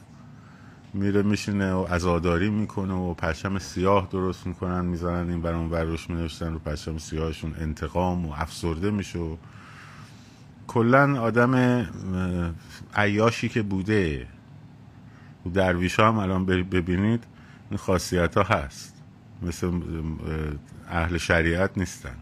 میره 0.94 1.22
میشینه 1.22 1.72
و 1.72 1.86
ازاداری 1.90 2.50
می‌کنه 2.50 2.94
و 2.94 3.14
پرچم 3.14 3.58
سیاه 3.58 4.08
درست 4.10 4.46
می‌کنن 4.46 4.84
می‌زنن 4.84 5.30
این 5.30 5.42
برام 5.42 5.68
بروش 5.68 6.10
مینوشتن 6.10 6.52
رو 6.52 6.58
پرچم 6.58 6.98
سیاهشون 6.98 7.54
انتقام 7.58 8.26
و 8.26 8.32
افسرده 8.32 8.90
میشه 8.90 9.18
و 9.18 9.36
کلا 10.66 11.20
آدم 11.20 11.86
عیاشی 12.94 13.48
که 13.48 13.62
بوده 13.62 14.26
درویش 15.54 16.00
هم 16.00 16.18
الان 16.18 16.46
ببینید 16.46 17.24
این 17.70 17.78
خاصیت 17.78 18.36
ها 18.36 18.42
هست. 18.42 19.02
مثل 19.42 19.80
اهل 20.88 21.18
شریعت 21.18 21.78
نیستن. 21.78 22.16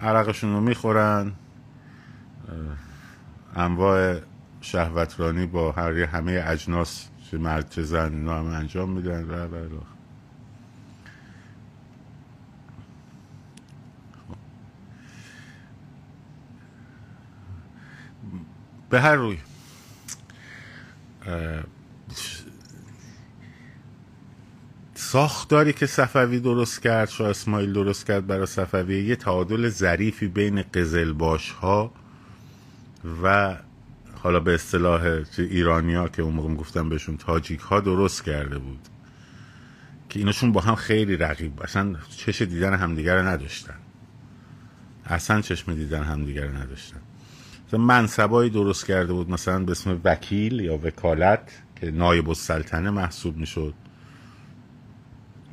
عرقشون 0.00 0.52
رو 0.52 0.60
می‌خورن. 0.60 1.32
انواع 3.56 4.20
شهوترانی 4.60 5.46
با 5.46 5.72
هر 5.72 5.92
همه 5.92 6.44
اجناس 6.46 7.08
چه 7.30 7.38
مرد 7.38 7.70
چه 7.70 7.82
زن 7.82 8.14
اینا 8.14 8.38
هم 8.38 8.46
انجام 8.46 8.90
میدن. 8.90 9.30
و 9.30 9.48
به 18.90 19.00
هر 19.00 19.14
روی 19.14 19.38
ساختاری 25.14 25.72
که 25.72 25.86
صفوی 25.86 26.40
درست 26.40 26.82
کرد 26.82 27.08
شاه 27.08 27.30
اسماعیل 27.30 27.72
درست 27.72 28.06
کرد 28.06 28.26
برای 28.26 28.46
صفوی. 28.46 29.04
یه 29.04 29.16
تعادل 29.16 29.68
ظریفی 29.68 30.28
بین 30.28 30.62
قزلباش 30.62 31.50
ها 31.50 31.92
و 33.22 33.56
حالا 34.22 34.40
به 34.40 34.54
اصطلاح 34.54 35.22
ایرانیا 35.38 36.08
که 36.08 36.22
اون 36.22 36.34
موقع 36.34 36.54
گفتم 36.54 36.88
بهشون 36.88 37.16
تاجیک 37.16 37.60
ها 37.60 37.80
درست 37.80 38.24
کرده 38.24 38.58
بود 38.58 38.78
که 40.08 40.18
ایناشون 40.18 40.52
با 40.52 40.60
هم 40.60 40.74
خیلی 40.74 41.16
رقیب 41.16 41.62
اصلا 41.62 41.96
چش 42.16 42.42
دیدن 42.42 42.74
همدیگر 42.74 43.18
نداشتن. 43.18 43.78
اصلا 45.06 45.40
چشم 45.40 45.74
دیدن 45.74 46.02
همدیگر 46.02 46.48
نداشتن. 46.48 47.00
مثلا 47.68 47.80
منصبایی 47.80 48.50
درست 48.50 48.86
کرده 48.86 49.12
بود 49.12 49.30
مثلا 49.30 49.58
به 49.58 49.72
اسم 49.72 50.00
وکیل 50.04 50.60
یا 50.60 50.78
وکالت 50.78 51.50
که 51.76 51.90
نایب 51.90 52.28
السلطنه 52.28 52.90
محسوب 52.90 53.36
می‌شد. 53.36 53.74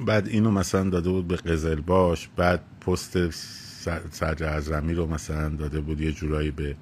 بعد 0.06 0.28
اینو 0.28 0.52
مثلا 0.52 0.90
داده 0.90 1.10
بود 1.10 1.28
به 1.28 1.36
قزل 1.36 1.82
باش 1.82 2.30
بعد 2.36 2.62
پست 2.88 3.30
سرج 4.12 4.44
ازرمی 4.44 4.94
رو 4.94 5.08
مثلا 5.08 5.50
داده 5.50 5.82
بود 5.82 6.02
یه 6.02 6.12
جورایی 6.12 6.52
به 6.52 6.76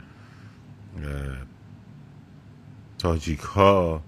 تاجیک 2.97 3.39
ها 3.39 4.03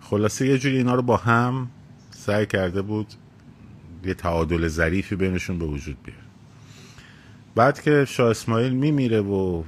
خلاصه 0.00 0.46
یه 0.46 0.58
جوری 0.58 0.76
اینا 0.76 0.94
رو 0.94 1.02
با 1.02 1.16
هم 1.16 1.70
سعی 2.10 2.46
کرده 2.46 2.82
بود 2.82 3.06
یه 4.04 4.14
تعادل 4.14 4.68
ظریفی 4.68 5.16
بینشون 5.16 5.58
به 5.58 5.64
وجود 5.64 5.96
بیاره. 6.04 6.20
بعد 7.54 7.80
که 7.80 8.04
شاه 8.04 8.30
اسماعیل 8.30 8.72
میمیره 8.72 9.20
و 9.20 9.62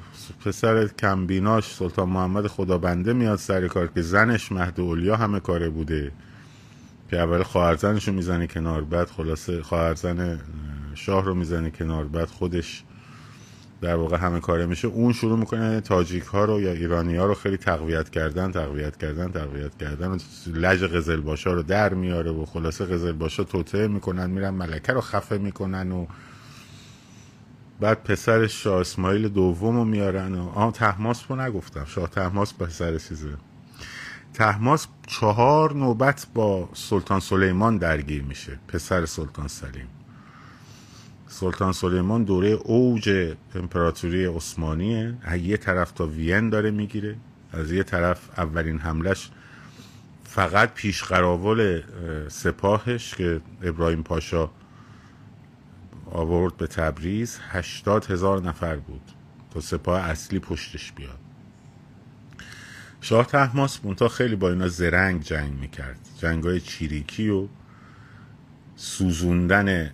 پسر 0.44 0.86
کمبیناش 0.86 1.74
سلطان 1.74 2.08
محمد 2.08 2.46
خدابنده 2.46 3.12
میاد 3.12 3.38
سر 3.38 3.68
کار 3.68 3.86
که 3.86 4.02
زنش 4.02 4.52
مهد 4.52 4.80
اولیا 4.80 5.16
همه 5.16 5.40
کاره 5.40 5.68
بوده. 5.68 6.12
که 7.10 7.18
اول 7.18 7.42
خواهرزنش 7.42 8.08
رو 8.08 8.14
می‌زنه 8.14 8.46
کنار 8.46 8.84
بعد 8.84 9.08
خلاصه 9.08 9.62
خواهرزن 9.62 10.40
شاه 10.94 11.24
رو 11.24 11.34
می‌زنه 11.34 11.70
کنار 11.70 12.04
بعد 12.04 12.28
خودش 12.28 12.84
در 13.80 13.94
واقع 13.94 14.16
همه 14.16 14.40
کاره 14.40 14.66
میشه. 14.66 14.88
اون 14.88 15.12
شروع 15.12 15.38
می‌کنه 15.38 15.80
تاجیک 15.80 16.22
ها 16.22 16.44
رو 16.44 16.60
یا 16.60 16.72
ایرانی 16.72 17.16
ها 17.16 17.26
رو 17.26 17.34
خیلی 17.34 17.56
تقویت 17.56 18.10
کردن 18.10 18.52
تقویت 18.52 18.96
کردن 18.96 19.32
تقویت 19.32 19.76
کردن. 19.78 20.18
لج 20.46 20.84
قزل 20.84 21.20
باشا 21.20 21.52
رو 21.52 21.62
در 21.62 21.94
میاره 21.94 22.30
و 22.30 22.44
خلاصه 22.44 22.84
قزل 22.84 23.12
باشا 23.12 23.44
توته 23.44 23.88
می‌کنن 23.88 24.30
میرن 24.30 24.50
ملکه 24.50 24.92
رو 24.92 25.00
خفه 25.00 25.38
می‌کنن 25.38 25.92
و 25.92 26.06
بعد 27.80 28.02
پسر 28.02 28.46
شاه 28.46 28.80
اسماعیل 28.80 29.28
دوم 29.28 29.76
رو 29.76 29.84
میارن 29.84 30.34
و 30.34 30.48
آه 30.48 30.72
تحماس 30.72 31.24
رو 31.28 31.36
نگفتم. 31.36 31.84
شاه 31.84 32.08
تحماس 32.08 32.54
پسر 32.54 32.98
چیزه. 32.98 33.36
تحماس 34.38 34.86
چهار 35.06 35.74
نوبت 35.74 36.26
با 36.34 36.68
سلطان 36.74 37.20
سلیمان 37.20 37.76
درگیر 37.76 38.22
میشه 38.22 38.58
پسر 38.68 39.06
سلطان 39.06 39.48
سلیم. 39.48 39.88
سلطان 41.26 41.72
سلیمان 41.72 42.24
دوره 42.24 42.48
اوج 42.48 43.34
امپراتوری 43.54 44.24
عثمانیه. 44.24 45.14
از 45.22 45.40
یه 45.40 45.56
طرف 45.56 45.92
تا 45.92 46.06
وین 46.06 46.50
داره 46.50 46.70
می‌گیره 46.70 47.16
از 47.52 47.72
یه 47.72 47.82
طرف 47.82 48.38
اولین 48.38 48.78
حملش 48.78 49.30
فقط 50.24 50.74
پیش 50.74 51.02
قراول 51.02 51.82
سپاهش 52.28 53.14
که 53.14 53.40
ابراهیم 53.62 54.02
پاشا 54.02 54.50
آورد 56.10 56.56
به 56.56 56.66
تبریز 56.66 57.38
هشتاد 57.50 58.10
هزار 58.10 58.42
نفر 58.42 58.76
بود 58.76 59.12
تا 59.50 59.60
سپاه 59.60 60.00
اصلی 60.00 60.38
پشتش 60.38 60.92
بیاد. 60.92 61.27
شاه 63.00 63.26
تحماس 63.26 63.84
مونتا 63.84 64.08
خیلی 64.08 64.36
با 64.36 64.50
اینا 64.50 64.68
زرنگ 64.68 65.22
جنگ 65.22 65.52
می‌کرد. 65.60 65.98
جنگ 66.18 66.44
های 66.44 66.60
چیریکی 66.60 67.28
و 67.28 67.48
سوزوندن 68.76 69.90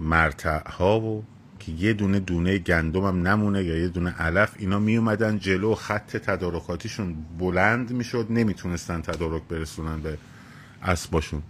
مرتع 0.00 0.70
ها 0.70 1.00
و 1.00 1.24
که 1.58 1.72
یه 1.72 1.92
دونه 1.92 2.20
دونه 2.20 2.58
گندم 2.58 3.04
هم 3.04 3.28
نمونه 3.28 3.64
یا 3.64 3.78
یه 3.78 3.88
دونه 3.88 4.10
علف 4.10 4.54
اینا 4.58 4.78
می 4.78 4.96
اومدن 4.96 5.38
جلو 5.38 5.74
خط 5.74 6.16
تدارکاتیشون 6.16 7.16
بلند 7.38 7.92
می‌شد 7.92 8.26
نمی‌تونستن 8.30 9.00
تدارک 9.00 9.42
برسونن 9.42 10.00
به 10.00 10.18
اسباشون 10.82 11.42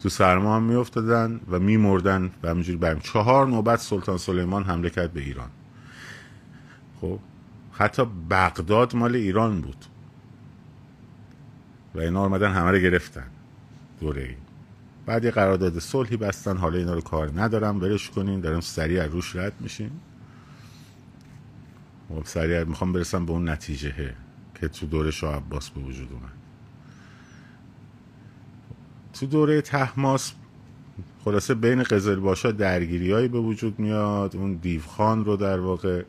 تو 0.00 0.08
سرما 0.08 0.56
هم 0.56 0.62
میافتادن 0.62 1.40
و 1.50 1.58
میمردن 1.58 2.30
و 2.42 2.48
همینجوری 2.48 2.78
بریم 2.78 2.98
چهار 2.98 3.46
نوبت 3.46 3.80
سلطان 3.80 4.18
سلیمان 4.18 4.64
حمله 4.64 4.90
کرد 4.90 5.12
به 5.12 5.20
ایران. 5.20 5.50
خب؟ 7.00 7.18
حتی 7.80 8.04
بغداد 8.30 8.96
مال 8.96 9.14
ایران 9.14 9.60
بود. 9.60 9.84
و 11.94 12.00
اینا 12.00 12.20
آمدن 12.20 12.52
همه 12.52 12.70
رو 12.70 12.78
گرفتن. 12.78 13.26
دوره 14.00 14.22
ای. 14.22 14.34
بعد 15.06 15.24
یه 15.24 15.30
قرارداد 15.30 15.78
صلحی 15.78 16.16
بستن. 16.16 16.56
حالا 16.56 16.78
اینا 16.78 16.94
رو 16.94 17.00
کار 17.00 17.40
ندارم. 17.40 17.80
برش 17.80 18.10
کنین. 18.10 18.40
دارم 18.40 18.60
سریع 18.60 19.06
روش 19.06 19.36
رد 19.36 19.52
میشین 19.60 19.90
خب 22.08 22.24
سریع 22.24 22.64
می‌خوام 22.64 22.92
برسم 22.92 23.26
به 23.26 23.32
اون 23.32 23.48
نتیجه 23.48 24.14
که 24.54 24.68
تو 24.68 24.86
دوره 24.86 25.10
شاه 25.10 25.36
عباس 25.36 25.70
به 25.70 25.80
وجود 25.80 26.12
اومد. 26.12 26.32
تو 29.12 29.26
دوره 29.26 29.60
تحماس 29.60 30.32
خلاصه 31.24 31.54
بین 31.54 31.82
قزلباشا 31.82 32.50
درگیریایی 32.50 33.28
به 33.28 33.38
وجود 33.38 33.78
میاد. 33.78 34.36
اون 34.36 34.54
دیوخان 34.54 35.24
رو 35.24 35.36
در 35.36 35.60
واقع 35.60 36.04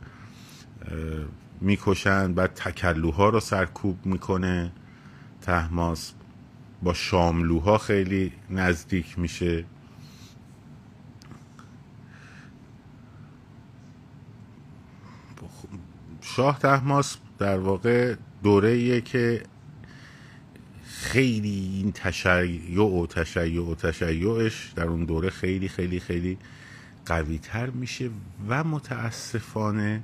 می‌کشن 1.61 2.33
بعد 2.33 2.53
تکلوها 2.53 3.29
رو 3.29 3.39
سرکوب 3.39 4.05
می‌کنه. 4.05 4.71
تحماس 5.41 6.13
با 6.83 6.93
شاملوها 6.93 7.77
خیلی 7.77 8.31
نزدیک 8.49 9.19
میشه. 9.19 9.65
شاه 16.21 16.59
تحماس 16.59 17.17
در 17.39 17.59
واقع 17.59 18.15
دوره 18.43 19.01
که 19.01 19.43
خیلی 20.83 21.71
این 21.75 21.91
تشیع 21.91 22.81
و 22.81 23.07
تشیع 23.07 23.61
و 23.61 23.75
تشیعش 23.75 24.73
در 24.75 24.87
اون 24.87 25.05
دوره 25.05 25.29
خیلی 25.29 25.67
خیلی 25.67 25.99
خیلی 25.99 26.37
قوی 27.05 27.37
تر 27.37 27.69
میشه 27.69 28.09
و 28.47 28.63
متاسفانه 28.63 30.03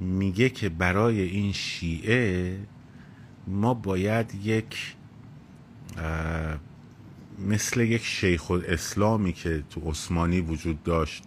میگه 0.00 0.48
که 0.48 0.68
برای 0.68 1.20
این 1.20 1.52
شیعه 1.52 2.58
ما 3.46 3.74
باید 3.74 4.34
یک 4.34 4.96
مثل 7.38 7.80
یک 7.80 8.04
شیخ 8.04 8.50
اسلامی 8.50 9.32
که 9.32 9.62
تو 9.70 9.90
عثمانی 9.90 10.40
وجود 10.40 10.82
داشت 10.82 11.24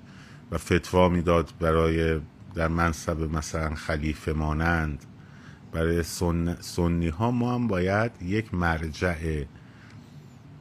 و 0.51 0.57
فتوا 0.57 1.09
می‌داد 1.09 1.53
برای 1.59 2.19
در 2.55 2.67
منصب 2.67 3.19
مثلا 3.21 3.75
خلیفه 3.75 4.33
مانند 4.33 5.05
برای 5.71 6.03
سن... 6.03 6.57
سنی 6.61 7.07
ها 7.07 7.31
ما 7.31 7.55
هم 7.55 7.67
باید 7.67 8.11
یک 8.21 8.53
مرجع 8.53 9.43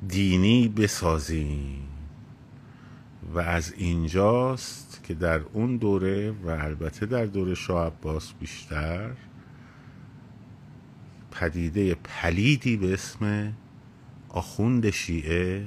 دینی 0.09 0.69
بسازیم. 0.69 1.92
و 3.35 3.39
از 3.39 3.73
اینجاست 3.73 5.01
که 5.05 5.15
در 5.15 5.39
اون 5.39 5.77
دوره 5.77 6.31
و 6.31 6.49
البته 6.49 7.07
در 7.07 7.27
دوره 7.27 7.55
شاه 7.55 7.87
عباس 7.87 8.33
بیشتر 8.33 9.11
پدیده 11.31 11.95
پلیدی 11.95 12.77
به 12.77 12.93
اسم 12.93 13.53
آخوند 14.29 14.91
شیعه 14.91 15.67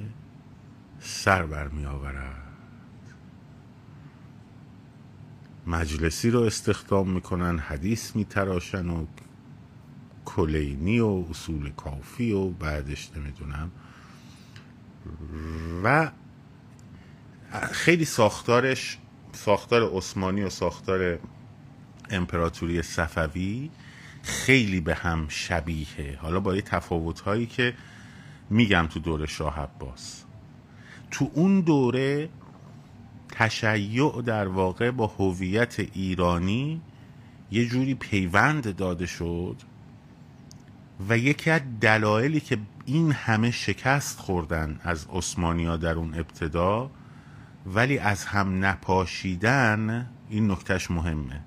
سر 1.00 1.46
برمی 1.46 1.86
آورد. 1.86 2.42
مجلسی 5.66 6.30
رو 6.30 6.40
استخدام 6.40 7.10
می‌کنن 7.10 7.58
حدیث 7.58 8.16
میتراشن 8.16 8.88
و 8.88 9.06
کلینی 10.24 11.00
و 11.00 11.24
اصول 11.30 11.70
کافی 11.70 12.32
و 12.32 12.48
بعدش 12.48 13.10
نمی‌دونم. 13.16 13.70
و 15.84 16.10
خیلی 17.72 18.04
ساختارش 18.04 18.98
ساختار 19.32 19.96
عثمانی 19.96 20.42
و 20.42 20.50
ساختار 20.50 21.18
امپراتوری 22.10 22.82
صفوی 22.82 23.70
خیلی 24.22 24.80
به 24.80 24.94
هم 24.94 25.26
شبیه 25.28 26.18
حالا 26.20 26.40
با 26.40 26.54
یه 26.54 26.62
تفاوت 26.62 27.20
هایی 27.20 27.46
که 27.46 27.74
میگم 28.50 28.86
تو 28.86 29.00
دوره 29.00 29.26
شاه 29.26 29.60
عباس. 29.60 30.24
تو 31.10 31.30
اون 31.34 31.60
دوره 31.60 32.28
تشیع 33.28 34.22
در 34.22 34.48
واقع 34.48 34.90
با 34.90 35.06
هویت 35.06 35.80
ایرانی 35.80 36.80
یه 37.50 37.66
جوری 37.66 37.94
پیوند 37.94 38.76
داده 38.76 39.06
شد 39.06 39.56
و 41.08 41.18
یکی 41.18 41.50
از 41.50 41.60
دلایلی 41.80 42.40
که 42.40 42.58
این 42.84 43.12
همه 43.12 43.50
شکست 43.50 44.18
خوردن 44.18 44.80
از 44.82 45.06
عثمانیا 45.12 45.76
در 45.76 45.94
اون 45.94 46.14
ابتدا 46.14 46.90
ولی 47.74 47.98
از 47.98 48.24
هم 48.24 48.64
نپاشیدن 48.64 50.10
این 50.28 50.50
نکتهش 50.50 50.90
مهمه. 50.90 51.40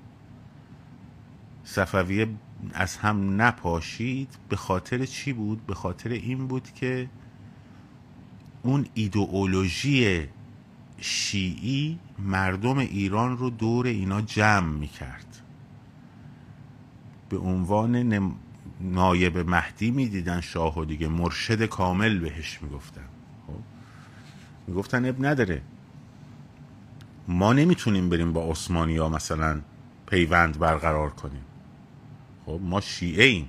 صفویه 1.63 2.27
از 2.73 2.97
هم 2.97 3.41
نپاشید 3.41 4.29
به 4.49 4.55
خاطر 4.55 5.05
چی 5.05 5.33
بود؟ 5.33 5.65
به 5.65 5.73
خاطر 5.73 6.09
این 6.09 6.47
بود 6.47 6.73
که 6.73 7.09
اون 8.63 8.85
ایدئولوژی 8.93 10.27
شیعی 10.97 11.99
مردم 12.19 12.77
ایران 12.77 13.37
رو 13.37 13.49
دور 13.49 13.85
اینا 13.85 14.21
جمع 14.21 14.77
می‌کرد. 14.77 15.41
به 17.29 17.37
عنوان 17.37 17.95
نم... 17.95 18.35
نایب 18.81 19.37
مهدی 19.37 19.91
می‌دیدن 19.91 20.41
شاه 20.41 20.79
و 20.79 20.85
دیگه 20.85 21.07
مرشد 21.07 21.65
کامل 21.65 22.19
بهش 22.19 22.59
می‌گفتن. 22.61 23.07
خب؟ 23.47 23.53
می‌گفتن 24.67 25.05
اب 25.05 25.25
نداره. 25.25 25.61
ما 27.31 27.53
نمی‌تونیم 27.53 28.09
بریم 28.09 28.33
با 28.33 28.51
عثمانی 28.51 28.97
ها 28.97 29.09
مثلا 29.09 29.61
پیوند 30.07 30.59
برقرار 30.59 31.09
کنیم. 31.09 31.43
خب 32.45 32.59
ما 32.63 32.81
شیعه 32.81 33.25
این 33.25 33.47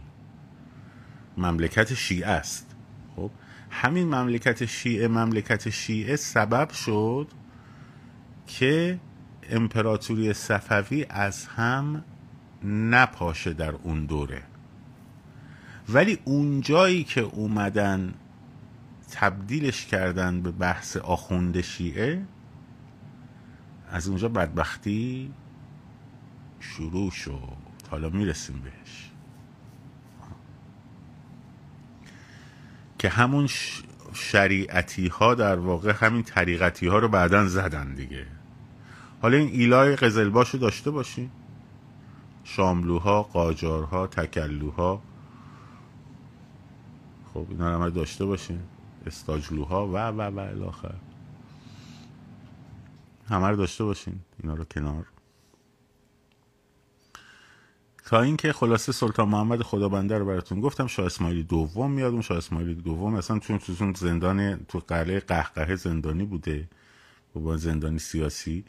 مملکت 1.37 1.95
شیعه 1.95 2.29
است. 2.29 2.67
خب 3.17 3.31
همین 3.71 4.07
مملکت 4.07 4.65
شیعه 4.65 5.09
مملکت 5.09 5.71
شیعه 5.71 6.17
سبب 6.17 6.71
شد 6.71 7.29
که 8.47 9.01
امپراتوری 9.51 10.33
صفوی 10.33 11.07
از 11.11 11.47
هم 11.47 12.05
نپاشه 12.65 13.53
در 13.53 13.75
اون 13.83 14.07
دوره. 14.07 14.43
ولی 15.89 16.19
اون 16.25 16.61
جایی 16.61 17.05
که 17.05 17.21
اومدن 17.21 18.15
تبدیلش 19.13 19.87
کردن 19.87 20.43
به 20.43 20.51
بحث 20.51 20.97
آخوند 20.97 21.61
شیعه 21.61 22.23
از 23.91 24.09
اونجا 24.09 24.29
بدبختی 24.29 25.33
شروع 26.61 27.11
شد. 27.11 27.61
حالا 27.91 28.11
می‌رسیم 28.11 28.61
بهش. 28.61 29.11
که 32.99 33.09
همون 33.09 33.49
شریعتی 34.13 35.09
ها 35.09 35.35
در 35.35 35.57
واقع 35.57 35.93
همین 35.93 36.23
طریقتی 36.23 36.87
ها 36.87 36.99
رو 36.99 37.09
بعدا 37.09 37.47
زدن 37.47 37.95
دیگه. 37.95 38.27
حالا 39.23 39.37
این 39.37 39.49
ایلای 39.49 39.97
قزلباش 39.97 40.51
رو 40.51 40.61
داشته 40.61 40.91
باشیم 40.91 41.31
شاملوها 42.45 43.23
قاجارها 43.23 44.07
تکلوها. 44.07 45.03
خب 47.35 47.47
اینا 47.51 47.85
رو 47.85 47.91
داشته 47.91 48.25
باشیم 48.25 48.63
استاجلوها 49.07 49.87
و 49.87 49.97
و 49.97 50.23
و 50.23 50.39
الاخر. 50.39 50.95
همه 53.31 53.49
رو 53.49 53.57
داشته 53.57 53.85
باشین 53.85 54.21
اینا 54.43 54.55
رو 54.55 54.65
کنار. 54.65 55.07
تا 58.05 58.21
اینکه 58.21 58.53
خلاصه 58.53 58.93
سلطان 58.93 59.29
محمد 59.29 59.63
خدابنده 59.63 60.19
رو 60.19 60.25
براتون 60.25 60.61
گفتم 60.61 60.87
شاه 60.87 61.07
اسماعیلی 61.07 61.43
دوم 61.43 61.91
میاد. 61.91 62.13
اون 62.13 62.23
شاه 62.23 62.39
اسماعیلی 62.39 62.75
دوم 62.75 63.15
اصلا 63.15 63.39
چون 63.39 63.59
تو 63.59 63.93
زندان 63.95 64.65
تو 64.65 64.79
قلعه 64.79 65.21
قهقه 65.21 65.77
زندانی 65.77 66.25
بوده. 66.25 66.69
با 67.35 67.57
زندانی 67.57 67.99
سیاسی. 67.99 68.65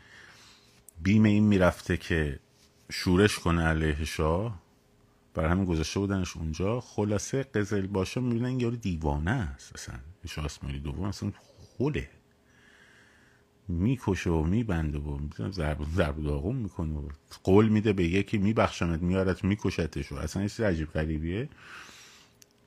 بیم 1.03 1.23
این 1.23 1.43
می‌رفته 1.43 1.97
که 1.97 2.39
شورش 2.91 3.39
کنه 3.39 3.63
علیه 3.63 4.05
شاه. 4.05 4.61
بر 5.33 5.47
همین 5.47 5.65
گذاشته 5.65 5.99
بودنش 5.99 6.37
اونجا. 6.37 6.81
خلاصه 6.81 7.43
قزل 7.43 7.87
باشه 7.87 8.21
می‌بینن 8.21 8.59
یارو 8.59 8.75
دیوانه 8.75 9.31
است 9.31 9.75
اصلا. 9.75 9.95
شاه 10.27 10.45
اسماعیلی 10.45 10.79
دوم 10.79 11.03
اصلا 11.03 11.31
خوله 11.77 12.09
می‌کشه 13.67 14.29
و 14.29 14.43
میبنده 14.43 14.99
و 14.99 15.19
ضرب 15.51 15.83
ضرب 15.95 16.23
داغون 16.23 16.55
می‌کنه 16.55 16.93
و 16.93 17.09
قول 17.43 17.67
میده 17.67 17.93
به 17.93 18.03
یکی 18.03 18.37
میبخشمت 18.37 19.01
میارت 19.01 19.43
میکشتش 19.43 20.11
و 20.11 20.15
اصلا 20.15 20.43
یه 20.43 20.67
عجیب 20.67 20.91
غریبیه 20.91 21.49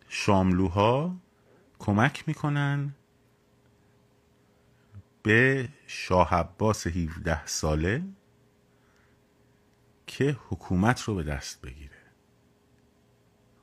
شاملوها 0.09 1.17
کمک 1.79 2.25
می‌کنن 2.27 2.95
به 5.23 5.69
شاه 5.87 6.35
عباس 6.35 6.87
17 6.87 7.47
ساله 7.47 8.03
که 10.07 10.37
حکومت 10.49 11.03
رو 11.03 11.15
به 11.15 11.23
دست 11.23 11.61
بگیره 11.61 11.91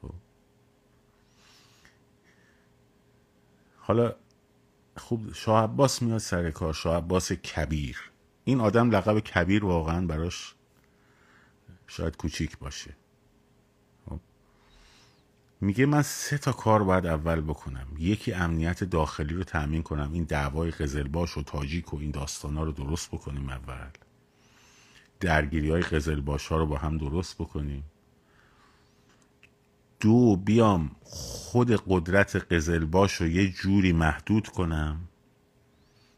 خب. 0.02 0.13
حالا 3.78 4.15
خوب 5.02 5.34
شاه 5.34 5.64
عباس 5.64 6.02
میاد 6.02 6.18
سر 6.18 6.52
کار 6.52 6.74
شاه 6.74 6.98
عباس 6.98 7.32
کبیر. 7.32 8.12
این 8.44 8.62
آدم 8.62 8.92
لقب 8.92 9.20
کبیر 9.20 9.66
واقعا 9.66 10.06
براش 10.06 10.56
شاید 11.88 12.18
کوچیک 12.18 12.58
باشه. 12.58 12.96
خب. 14.10 14.20
میگه 15.62 15.86
من 15.86 16.02
سه 16.02 16.38
تا 16.38 16.52
کار 16.52 16.84
باید 16.84 17.06
اول 17.06 17.42
بکنم. 17.42 17.88
یکی 18.00 18.34
امنیت 18.34 18.84
داخلی 18.84 19.34
رو 19.34 19.44
تأمین 19.44 19.84
کنم. 19.84 20.14
این 20.14 20.24
دعوای 20.24 20.72
قزلباش 20.72 21.38
و 21.38 21.44
تاجیک 21.44 21.94
و 21.94 21.98
این 21.98 22.12
داستانا 22.12 22.64
رو 22.64 22.72
درست 22.72 23.12
بکنیم 23.12 23.50
اول. 23.50 23.90
درگیری 25.20 25.72
های 25.72 25.82
قزلباش 25.82 26.48
ها 26.48 26.58
رو 26.58 26.66
با 26.66 26.78
هم 26.78 26.98
درست 26.98 27.36
بکنیم. 27.36 27.84
دو 30.02 30.36
بیام 30.36 30.92
خود 31.04 31.72
قدرت 31.88 32.54
قزلباش 32.54 33.14
رو 33.14 33.28
یه 33.28 33.52
جوری 33.52 33.94
محدود 33.94 34.48
کنم 34.48 35.00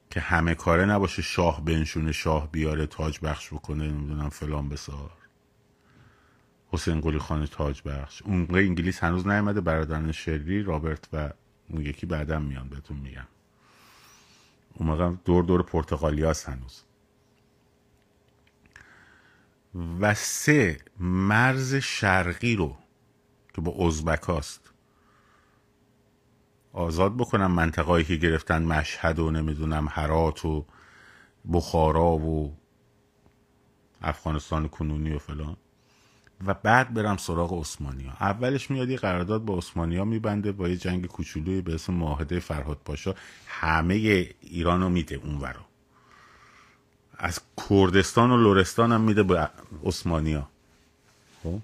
که 0.10 0.20
همه 0.20 0.56
کاره 0.56 0.86
نباشه 0.86 1.22
شاه 1.22 1.66
بنشونه 1.66 2.12
شاه 2.12 2.52
بیاره 2.52 2.86
تاج 2.88 3.20
بخش 3.24 3.54
بکنه 3.54 3.88
نمی‌دونم 3.88 4.30
فلان 4.30 4.70
بسار. 4.70 5.12
حسین 6.68 7.02
قلی 7.02 7.20
خان 7.20 7.46
تاج 7.46 7.82
بخش. 7.86 8.22
اون 8.22 8.48
انگلیس 8.56 9.04
هنوز 9.04 9.28
نیامده 9.28 9.62
برادران 9.62 10.12
شری 10.12 10.64
رابرت 10.64 11.08
و 11.14 11.30
اون 11.70 11.82
یکی 11.82 12.06
بعدم 12.06 12.42
میان 12.42 12.70
بهتون 12.70 12.98
میگم. 12.98 13.28
اون 14.74 14.90
موقع 14.90 15.14
دور 15.26 15.44
دور 15.44 15.64
پرتغالیاس 15.64 16.50
هنوز. 16.50 16.84
و 20.00 20.14
سه 20.14 20.78
مرز 21.00 21.76
شرقی 21.76 22.56
رو 22.56 22.78
که 23.54 23.62
با 23.62 23.88
ازبکاست 23.88 24.70
آزاد 26.74 27.18
بکنم 27.18 27.52
منطقهایی 27.52 28.06
که 28.06 28.16
گرفتن 28.16 28.64
مشهد 28.64 29.20
و 29.20 29.32
نمی‌دونم 29.32 29.88
هرات 29.92 30.46
و 30.46 30.66
بخارا 31.54 32.10
و 32.10 32.58
افغانستان 34.02 34.68
کنونی 34.68 35.12
و 35.12 35.20
فلان. 35.20 35.58
و 36.46 36.54
بعد 36.54 36.94
برم 36.94 37.18
سراغ 37.18 37.60
عثمانی 37.60 38.04
ها 38.04 38.14
اولش 38.20 38.72
میاد 38.72 38.90
یه 38.90 38.98
قرارداد 38.98 39.46
با 39.46 39.58
عثمانی 39.58 39.98
ها 39.98 40.06
میبنده 40.06 40.52
با 40.52 40.70
یه 40.70 40.78
جنگ 40.78 41.08
کوچولوی 41.08 41.62
به 41.62 41.76
اسم 41.76 41.94
معاهده 41.94 42.40
فرهاد 42.40 42.78
پاشا. 42.86 43.16
همه 43.48 43.96
ایران 44.42 44.82
رو 44.82 44.90
میده 44.90 45.16
اون 45.16 45.54
از 47.18 47.40
کردستان 47.70 48.32
و 48.32 48.38
لورستان 48.38 48.92
هم 48.92 49.02
میده 49.02 49.24
به 49.24 49.50
عثمانی 49.86 50.34
ها 50.34 50.50
خب 51.44 51.60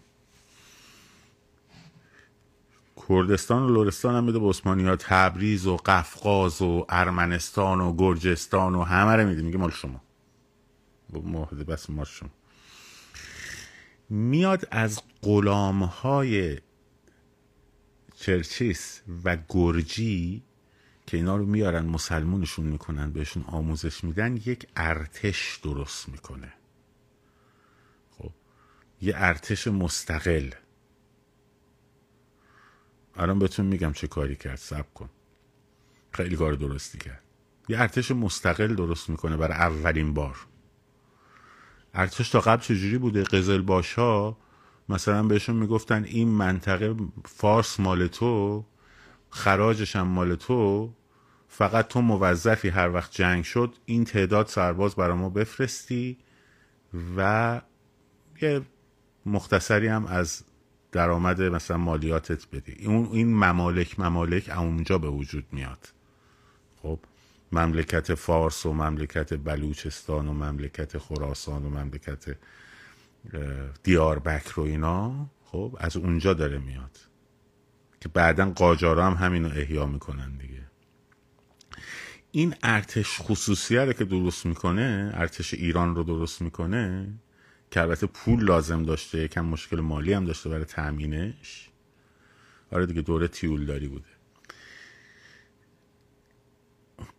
کردستان 3.09 3.63
و 3.63 3.67
لورستان 3.67 4.15
هم 4.15 4.23
میده 4.23 4.39
به 4.39 4.49
عثمانی 4.49 4.83
ها. 4.83 4.95
تبریز 4.95 5.67
و 5.67 5.77
قفقاز 5.77 6.61
و 6.61 6.85
ارمنستان 6.89 7.81
و 7.81 7.95
گرجستان 7.95 8.75
و 8.75 8.83
همه 8.83 9.15
رو 9.15 9.29
میده. 9.29 9.41
میگه 9.41 9.57
مال 9.57 9.71
شما. 9.71 10.01
معاهده 11.13 11.63
بس 11.63 11.89
مال 11.89 12.05
شما. 12.05 12.29
میاد 14.09 14.67
از 14.71 15.01
غلام 15.21 15.83
های 15.83 16.57
چرچیس 18.15 19.01
و 19.23 19.37
گرجی 19.49 20.43
که 21.07 21.17
اینا 21.17 21.37
رو 21.37 21.45
میارن 21.45 21.85
مسلمونشون 21.85 22.65
می‌کنن 22.65 23.11
بهشون 23.11 23.43
آموزش 23.47 24.03
میدن 24.03 24.35
یک 24.35 24.67
ارتش 24.75 25.59
درست 25.63 26.09
می‌کنه. 26.09 26.53
خب 28.17 28.31
یه 29.01 29.13
ارتش 29.15 29.67
مستقل. 29.67 30.49
الان 33.19 33.39
بهتون 33.39 33.65
میگم 33.65 33.93
چه 33.93 34.07
کاری 34.07 34.35
کرد. 34.35 34.55
سب 34.55 34.93
کن. 34.93 35.09
خیلی 36.11 36.35
کار 36.35 36.53
درستی 36.53 36.97
کرد. 36.97 37.23
یه 37.69 37.81
ارتش 37.81 38.11
مستقل 38.11 38.75
درست 38.75 39.09
می‌کنه 39.09 39.37
برای 39.37 39.57
اولین 39.57 40.13
بار. 40.13 40.37
ارتش 41.93 42.29
تا 42.29 42.39
قبل 42.39 42.61
چجوری 42.61 42.97
بوده؟ 42.97 43.23
قزل 43.23 43.61
باشا 43.61 44.37
مثلا 44.89 45.23
بهشون 45.23 45.55
می‌گفتن 45.55 46.03
این 46.03 46.27
منطقه 46.27 46.95
فارس 47.25 47.79
مال 47.79 48.07
تو 48.07 48.65
خراجش 49.29 49.95
هم 49.95 50.07
مال 50.07 50.35
تو 50.35 50.93
فقط 51.47 51.87
تو 51.87 52.01
موظفی 52.01 52.69
هر 52.69 52.93
وقت 52.93 53.11
جنگ 53.11 53.43
شد 53.43 53.75
این 53.85 54.05
تعداد 54.05 54.47
سرباز 54.47 54.95
برای 54.95 55.17
ما 55.17 55.29
بفرستی 55.29 56.17
و 57.17 57.61
یه 58.41 58.61
مختصری 59.25 59.87
هم 59.87 60.05
از 60.05 60.43
درآمد 60.91 61.41
مثلا 61.41 61.77
مالیاتت 61.77 62.47
بدی. 62.51 62.85
اون 62.85 63.09
این 63.11 63.35
ممالک 63.35 63.99
ممالک 63.99 64.49
اونجا 64.57 64.97
به 64.97 65.09
وجود 65.09 65.45
میاد. 65.51 65.87
خب؟ 66.81 66.99
مملکت 67.51 68.13
فارس 68.13 68.65
و 68.65 68.73
مملکت 68.73 69.33
بلوچستان 69.33 70.27
و 70.27 70.33
مملکت 70.33 70.97
خراسان 70.97 71.65
و 71.65 71.69
مملکت 71.69 72.37
دیاربکر 73.83 74.59
و 74.59 74.63
اینا 74.63 75.29
خب 75.45 75.77
از 75.79 75.97
اونجا 75.97 76.33
داره 76.33 76.57
میاد. 76.57 76.97
که 78.01 78.09
بعدا 78.09 78.51
قاجارا 78.51 79.05
هم 79.05 79.25
همینو 79.25 79.49
احیا 79.49 79.85
می‌کنن 79.85 80.37
دیگه. 80.37 80.63
این 82.31 82.55
ارتش 82.63 83.21
خصوصیه 83.21 83.93
که 83.93 84.05
درست 84.05 84.45
می‌کنه 84.45 85.11
ارتش 85.13 85.53
ایران 85.53 85.95
رو 85.95 86.03
درست 86.03 86.41
می‌کنه 86.41 87.13
که 87.71 87.81
البته 87.81 88.07
پول 88.07 88.43
لازم 88.43 88.83
داشته 88.83 89.17
یکم 89.17 89.45
مشکل 89.45 89.79
مالی 89.79 90.13
هم 90.13 90.25
داشته 90.25 90.49
برای 90.49 90.65
تأمینش. 90.65 91.69
آره 92.71 92.85
دیگه 92.85 93.01
دوره 93.01 93.27
تیول 93.27 93.65
داری 93.65 93.87
بوده. 93.87 94.09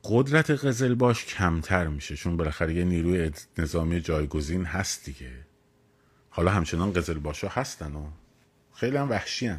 قدرت 0.05 0.51
قزل 0.51 0.95
باش 0.95 1.25
کمتر 1.25 1.87
میشه 1.89 2.17
چون 2.17 2.37
بالاخره 2.37 2.75
یه 2.75 2.85
نیروی 2.85 3.31
نظامی 3.59 4.01
جایگزین 4.01 4.65
هست 4.65 5.05
دیگه. 5.05 5.33
حالا 6.31 6.51
همچنان 6.51 6.93
قزل 6.93 7.19
باشا 7.19 7.49
هستن 7.49 7.95
و 7.95 8.11
خیلی 8.75 8.97
هم 8.97 9.11
وحشی 9.11 9.57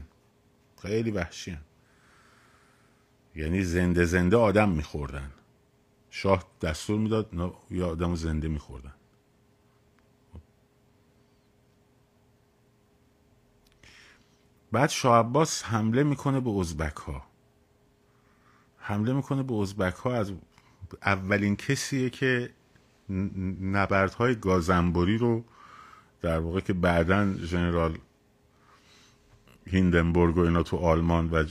خیلی 0.81 1.11
وحشی 1.11 1.57
یعنی 3.35 3.63
زنده 3.63 4.05
زنده 4.05 4.37
آدم 4.37 4.69
میخوردن. 4.69 5.31
شاه 6.09 6.45
دستور 6.61 6.99
می‌داد 6.99 7.29
یا 7.71 7.87
آدم 7.87 8.15
زنده 8.15 8.47
میخوردن. 8.47 8.93
بعد 14.71 14.89
شاه 14.89 15.19
عباس 15.19 15.63
حمله 15.63 16.03
می‌کنه 16.03 16.39
به 16.39 16.49
ازبک 16.49 16.95
ها 16.95 17.23
حمله 18.77 19.13
می‌کنه 19.13 19.43
به 19.43 19.53
ازبک 19.53 19.95
ها 19.95 20.15
از 20.15 20.31
اولین 21.05 21.55
کسیه 21.55 22.09
که 22.09 22.49
نبردهای 23.61 24.35
گازنبوری 24.35 25.17
رو 25.17 25.43
در 26.21 26.39
واقع 26.39 26.59
که 26.59 26.73
بعدا 26.73 27.33
ژنرال 27.37 27.97
هیندنبورگ 29.65 30.37
و 30.37 30.39
اینا 30.39 30.63
تو 30.63 30.77
آلمان 30.77 31.29
و 31.29 31.43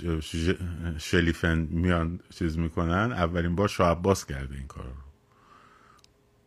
شلیفن 0.99 1.59
میان 1.71 2.21
چیز 2.31 2.59
می‌کنن 2.59 3.13
اولین 3.13 3.57
بار 3.57 3.69
شاه 3.69 3.91
عباس 3.91 4.27
کرده 4.27 4.55
این 4.57 4.67
کار 4.67 4.85
رو. 4.85 4.93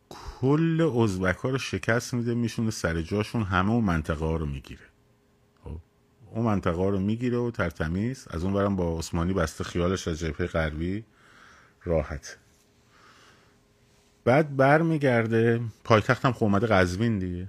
کل 0.08 0.92
ازبک 1.02 1.36
ها 1.36 1.48
رو 1.48 1.58
شکست 1.58 2.14
میده 2.14 2.34
میشونه 2.34 2.70
سر 2.70 3.02
جاشون 3.02 3.42
همه 3.42 3.70
اون 3.70 3.84
منطقه 3.84 4.24
ها 4.24 4.36
رو 4.36 4.46
می‌گیره. 4.46 4.93
اون 6.34 6.44
منطقه 6.44 6.90
رو 6.90 7.00
می‌گیره 7.00 7.38
و 7.38 7.50
ترتمیز. 7.50 8.26
از 8.30 8.44
اون 8.44 8.52
برم 8.52 8.76
با 8.76 8.98
عثمانی 8.98 9.32
بسته 9.32 9.64
خیالش 9.64 10.08
از 10.08 10.18
جبهه 10.18 10.46
غربی 10.46 11.04
راحت. 11.84 12.38
بعد 14.24 14.56
بر 14.56 14.82
میگرده 14.82 15.60
پایتخت 15.84 16.24
هم 16.24 16.32
خومده 16.32 16.66
قزوین 16.66 17.18
دیگه. 17.18 17.48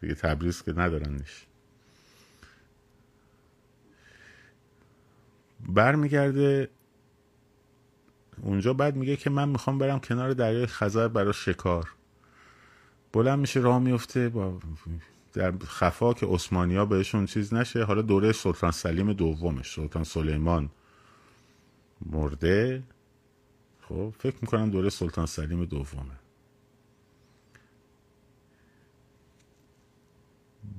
دیگه 0.00 0.14
تبریز 0.14 0.62
که 0.62 0.72
ندارنش. 0.72 1.46
برمیگرده 5.68 6.68
اونجا 8.42 8.74
بعد 8.74 8.96
میگه 8.96 9.16
که 9.16 9.30
من 9.30 9.48
می‌خوام 9.48 9.78
برم 9.78 9.98
کنار 10.00 10.32
دریای 10.32 10.66
خزر 10.66 11.08
برای 11.08 11.32
شکار. 11.32 11.94
بلند 13.12 13.38
میشه 13.38 13.60
راه 13.60 13.78
میفته 13.78 14.28
با 14.28 14.60
در 15.32 15.58
خفا 15.58 16.12
که 16.12 16.26
ها 16.52 16.84
بهشون 16.84 17.26
چیز 17.26 17.54
نشه. 17.54 17.84
حالا 17.84 18.02
دوره 18.02 18.32
سلطان 18.32 18.70
سلیم 18.70 19.12
دومش 19.12 19.74
سلطان 19.74 20.04
سلیمان 20.04 20.70
مرده. 22.06 22.82
خب 23.80 24.14
فکر 24.18 24.36
می‌کنم 24.42 24.70
دوره 24.70 24.90
سلطان 24.90 25.26
سلیم 25.26 25.64
دومه. 25.64 26.20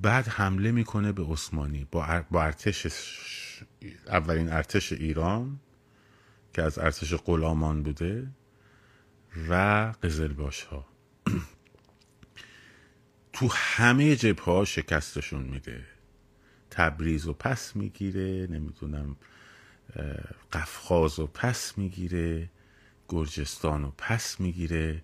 بعد 0.02 0.28
حمله 0.28 0.72
می‌کنه 0.72 1.12
به 1.12 1.24
عثمانی 1.24 1.88
با, 1.92 2.24
با 2.32 2.44
ارتش 2.44 2.88
اولین 4.08 4.52
ارتش 4.52 4.94
ایران 4.94 5.60
که 6.54 6.62
از 6.62 6.80
ارتش 6.80 7.14
غلامان 7.14 7.84
بوده 7.84 8.28
و 9.50 9.54
قزلباش 10.04 10.64
ها 10.64 10.86
تو 13.34 13.48
همه 13.52 14.16
جبه 14.16 14.44
ها 14.44 14.66
شکستشون 14.66 15.42
میده. 15.42 15.86
تبریز 16.70 17.28
و 17.28 17.34
پس 17.34 17.76
می‌گیره 17.76 18.48
نمی‌دونم 18.50 19.16
قفقاز 20.54 21.20
و 21.20 21.28
پس 21.28 21.78
می‌گیره 21.78 22.50
گرجستان 23.10 23.84
و 23.84 23.92
پس 23.98 24.40
می‌گیره. 24.40 25.04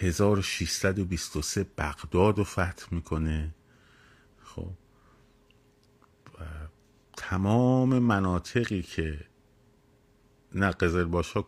1623 0.00 1.64
بغداد 1.78 2.38
رو 2.38 2.44
فتح 2.44 2.86
می‌کنه. 2.90 3.54
خب 4.42 4.70
تمام 7.16 7.98
مناطقی 7.98 8.82
که 8.82 9.20
نه 10.54 10.70
قزل 10.70 11.04
باشا 11.04 11.42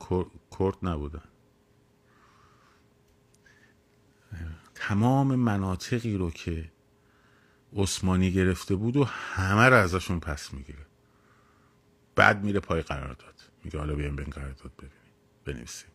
کرد 0.58 0.76
نبودن. 0.82 1.29
تمام 4.82 5.34
مناطقی 5.34 6.16
رو 6.16 6.30
که 6.30 6.70
عثمانی 7.76 8.32
گرفته 8.32 8.74
بود 8.74 8.96
و 8.96 9.04
همه 9.04 9.68
رو 9.68 9.76
ازشون 9.76 10.20
پس 10.20 10.54
می‌گیره. 10.54 10.86
بعد 12.14 12.44
میره 12.44 12.60
پای 12.60 12.82
قرارداد. 12.82 13.34
میگه 13.64 13.78
حالا 13.78 13.94
بیایم 13.94 14.16
به 14.16 14.22
این 14.22 14.30
قرارداد 14.30 14.72
ببینیم. 14.78 14.96
بنویسیم. 15.44 15.90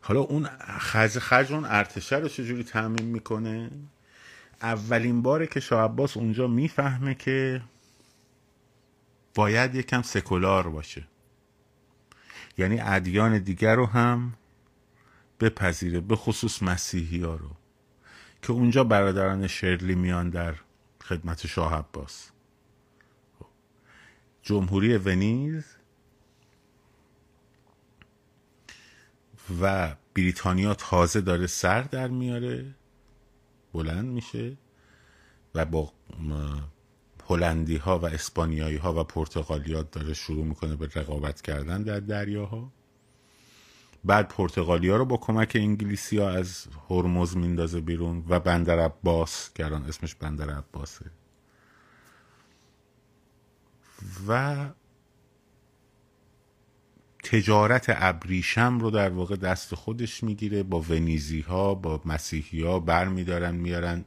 حالا 0.00 0.20
اون 0.20 0.48
خرج 0.78 1.18
خرج 1.18 1.52
اون 1.52 1.64
ارتشه 1.64 2.16
رو 2.16 2.28
چجوری 2.28 2.64
تعمین 2.64 3.06
می‌کنه؟ 3.06 3.70
اولین 4.62 5.22
باره 5.22 5.46
که 5.46 5.60
شاه 5.60 5.84
عباس 5.84 6.16
اونجا 6.16 6.46
می‌فهمه 6.46 7.14
که 7.14 7.62
باید 9.34 9.74
یکم 9.74 10.02
سکولار 10.02 10.68
باشه. 10.68 11.04
یعنی 12.58 12.80
ادیان 12.80 13.38
دیگر 13.38 13.76
رو 13.76 13.86
هم 13.86 14.34
بپذیره 15.44 16.00
به 16.00 16.16
خصوص 16.16 16.62
مسیحی 16.62 17.22
ها 17.22 17.34
رو 17.34 17.50
که 18.42 18.52
اونجا 18.52 18.84
برادران 18.84 19.46
شرلی 19.46 19.94
میان 19.94 20.30
در 20.30 20.54
خدمت 21.04 21.46
شاه 21.46 21.74
عباس. 21.74 22.30
جمهوری 24.42 24.96
ونیز 24.96 25.64
و 29.60 29.96
بریتانیا 30.14 30.74
تازه 30.74 31.20
داره 31.20 31.46
سر 31.46 31.82
در 31.82 32.08
میاره 32.08 32.74
بلند 33.72 34.04
میشه 34.04 34.56
و 35.54 35.64
با 35.64 35.92
هلندی 37.28 37.76
ها 37.76 37.98
و 37.98 38.06
اسپانیایی 38.06 38.76
ها 38.76 39.00
و 39.00 39.04
پرتغالیات 39.04 39.90
داره 39.90 40.14
شروع 40.14 40.44
می‌کنه 40.44 40.76
به 40.76 40.88
رقابت 40.94 41.42
کردن 41.42 41.82
در 41.82 42.00
دریاها. 42.00 42.72
بعد 44.04 44.28
پرتغالیا 44.28 44.96
رو 44.96 45.04
با 45.04 45.16
کمک 45.16 45.52
انگلیسی 45.60 46.18
ها 46.18 46.30
از 46.30 46.66
هرمز 46.90 47.36
میندازه 47.36 47.80
بیرون 47.80 48.24
و 48.28 48.40
بندر 48.40 48.78
عباس 48.78 49.50
الان 49.58 49.84
اسمش 49.84 50.14
بندر 50.14 50.50
عباسه. 50.50 51.06
و 54.28 54.56
تجارت 57.24 57.86
ابریشم 57.88 58.78
رو 58.78 58.90
در 58.90 59.10
واقع 59.10 59.36
دست 59.36 59.74
خودش 59.74 60.24
می‌گیره 60.24 60.62
با 60.62 60.80
ونیزی 60.80 61.40
ها 61.40 61.74
با 61.74 62.00
مسیحی 62.04 62.62
ها 62.62 62.80
بر 62.80 63.08
میدارن 63.08 63.54
میارن 63.54 64.04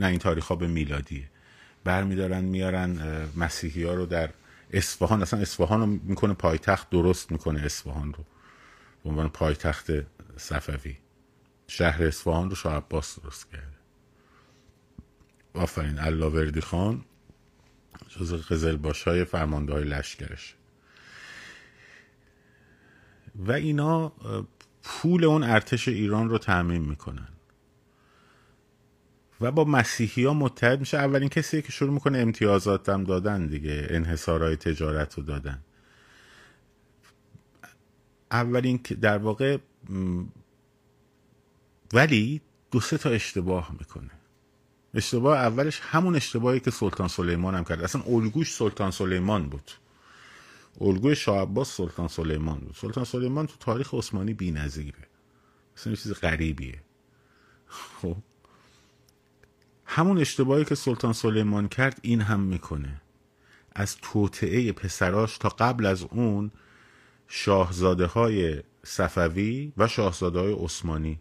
نه 0.00 0.06
این 0.06 0.18
تاریخ 0.18 0.46
ها 0.46 0.56
به 0.56 0.66
میلادیه 0.66 1.30
بر 1.84 2.04
میدارن 2.04 2.44
میارن 2.44 2.98
مسیحی 3.36 3.82
ها 3.82 3.94
رو 3.94 4.06
در 4.06 4.30
اصفهان 4.70 5.22
اصلا 5.22 5.40
اصفهان 5.40 5.80
رو 5.80 5.86
می‌کنه 5.86 6.34
پایتخت 6.34 6.90
درست 6.90 7.32
می‌کنه 7.32 7.60
اصفهان 7.60 8.14
رو. 8.14 8.24
به 9.04 9.10
عنوان 9.10 9.28
پایتخت 9.28 9.90
صفوی. 10.36 10.96
شهر 11.66 12.04
اصفهان 12.04 12.50
رو 12.50 12.56
شاه 12.56 12.74
عباس 12.74 13.20
درست 13.20 13.50
کرده. 13.50 13.66
آفرین. 15.54 15.98
وردی 15.98 16.60
خان 16.60 17.04
جز 18.08 18.34
قزل 18.34 18.78
های 19.06 19.24
فرمانده 19.24 19.72
های 19.72 19.84
لشکرش. 19.84 20.54
و 23.36 23.52
اینا 23.52 24.12
پول 24.82 25.24
اون 25.24 25.42
ارتش 25.42 25.88
ایران 25.88 26.28
رو 26.28 26.38
تعمین 26.38 26.82
می‌کنن. 26.82 27.28
و 29.40 29.52
با 29.52 29.64
مسیحی 29.64 30.24
ها 30.24 30.34
متحد 30.34 30.80
میشه. 30.80 30.98
اولین 30.98 31.28
کسی 31.28 31.62
که 31.62 31.72
شروع 31.72 31.94
می‌کنه 31.94 32.18
امتیازات 32.18 32.88
هم 32.88 33.04
دادن 33.04 33.46
دیگه. 33.46 33.86
انحصارهای 33.90 34.56
تجارت 34.56 35.14
رو 35.14 35.22
دادن. 35.22 35.62
اولین 38.32 38.82
که 38.82 38.94
در 38.94 39.18
واقع 39.18 39.58
ولی 41.92 42.40
دو 42.70 42.80
سه 42.80 42.98
تا 42.98 43.10
اشتباه 43.10 43.76
می‌کنه. 43.78 44.10
اشتباه 44.94 45.38
اولش 45.38 45.80
همون 45.82 46.16
اشتباهی 46.16 46.60
که 46.60 46.70
سلطان 46.70 47.08
سلیمان 47.08 47.54
هم 47.54 47.64
کرد. 47.64 47.82
اصلا 47.82 48.02
الگوش 48.02 48.54
سلطان 48.54 48.90
سلیمان 48.90 49.48
بود. 49.48 49.70
الگوی 50.80 51.16
شاه 51.16 51.42
عباس 51.42 51.76
سلطان 51.76 52.08
سلیمان 52.08 52.58
بود. 52.58 52.74
سلطان 52.74 53.04
سلیمان 53.04 53.46
تو 53.46 53.54
تاریخ 53.60 53.94
عثمانی 53.94 54.34
بی‌نظیره. 54.34 55.06
اصلا 55.76 55.94
چیز 55.94 56.12
غریبیه. 56.12 56.80
خب. 57.66 58.16
همون 59.84 60.18
اشتباهی 60.18 60.64
که 60.64 60.74
سلطان 60.74 61.12
سلیمان 61.12 61.68
کرد 61.68 61.98
این 62.02 62.20
هم 62.20 62.40
می‌کنه. 62.40 63.00
از 63.72 63.96
توطعه 63.96 64.72
پسراش 64.72 65.38
تا 65.38 65.48
قبل 65.48 65.86
از 65.86 66.02
اون 66.02 66.50
شاهزاده 67.34 68.06
های 68.06 68.62
صفوی 68.84 69.72
و 69.76 69.88
شاهزاده 69.88 70.38
های 70.38 70.52
عثمانی 70.52 71.20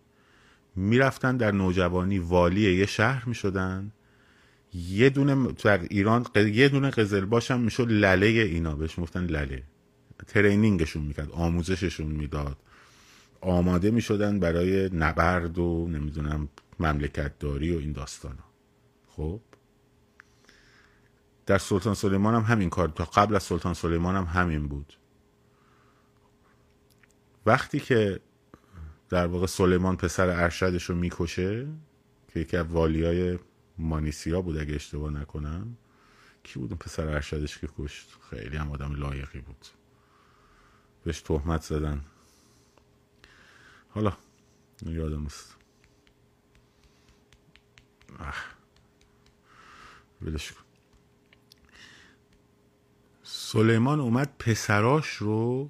می‌رفتن 0.76 1.38
در 1.38 1.52
نوجوانی 1.52 2.20
والی 2.20 2.76
یه 2.76 2.86
شهر 2.86 3.26
می‌شدن. 3.26 3.92
یه 4.74 5.10
دونه 5.10 5.52
در 5.52 5.82
ایران 5.82 6.26
یه 6.36 6.70
دونه 6.70 6.90
قزلباش 6.90 7.52
هم 7.52 7.60
می‌شد 7.60 7.92
لله 7.92 8.28
اینا 8.28 8.76
بهش 8.76 8.98
می‌گفتن 8.98 9.26
لله. 9.26 9.64
ترینینگشون 10.28 11.04
می‌کرد 11.04 11.32
آموزششون 11.32 12.08
می‌داد. 12.08 12.58
آماده 13.42 13.92
می‌شدن 13.92 14.40
برای 14.40 14.90
نبرد 14.94 15.60
و 15.60 15.88
نمی‌دونم 15.88 16.50
مملکت 16.80 17.40
داری 17.40 17.76
و 17.76 17.80
این 17.80 17.92
داستان 17.92 18.38
خب؟ 19.08 19.40
در 21.46 21.58
سلطان 21.58 21.94
سلیمان 21.94 22.36
هم 22.36 22.42
همین 22.42 22.70
کار 22.70 22.88
تا 22.88 23.04
قبل 23.04 23.36
از 23.36 23.44
سلطان 23.44 23.74
سلیمان 23.74 24.16
هم 24.16 24.24
همین 24.24 24.68
بود. 24.68 24.94
وقتی 27.46 27.80
که 27.80 28.20
در 29.10 29.28
واقع 29.28 29.46
سلیمان 29.46 29.98
پسر 29.98 30.30
ارشدش 30.30 30.84
رو 30.84 30.96
می‌کشه 30.96 31.68
که 32.28 32.40
یکی 32.40 32.58
از 32.58 32.66
والیای 32.66 33.40
مانیسیا 33.78 34.42
بود 34.42 34.58
اگه 34.58 34.76
اشتباه 34.76 35.12
نکنم 35.12 35.78
کی 36.44 36.60
بود 36.60 36.74
پسر 36.74 37.08
ارشدش 37.08 37.58
که 37.58 37.70
کشت؟ 37.78 38.18
خیلی 38.30 38.58
هم 38.58 38.72
آدم 38.72 38.96
لایقی 38.96 39.42
بود. 39.42 39.66
بهش 41.04 41.22
تهمت 41.22 41.62
زدن. 41.62 42.06
حالا 43.90 44.14
یادم 44.86 45.26
است 45.26 45.56
ولش 50.22 50.52
کن. 50.52 50.62
سلیمان 53.24 54.00
اومد 54.00 54.38
پسراش 54.40 55.16
رو 55.16 55.70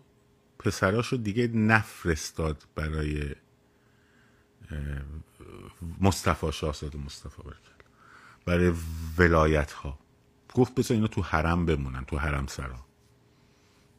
پسراش 0.62 1.08
رو 1.08 1.18
دیگه 1.18 1.48
نفرستاد 1.48 2.64
برای 2.76 3.36
مصطفی 6.02 6.52
شاهزاده 6.52 6.98
مصطفی 6.98 7.44
برکل 7.44 7.72
برای 8.46 8.74
ولایت 9.18 9.72
ها 9.72 10.00
گفت 10.54 10.76
بذار 10.76 10.96
اینا 10.96 11.08
تو 11.08 11.22
حرم 11.22 11.66
بمونن 11.66 12.06
تو 12.06 12.18
حرم 12.18 12.48
سرا. 12.48 12.86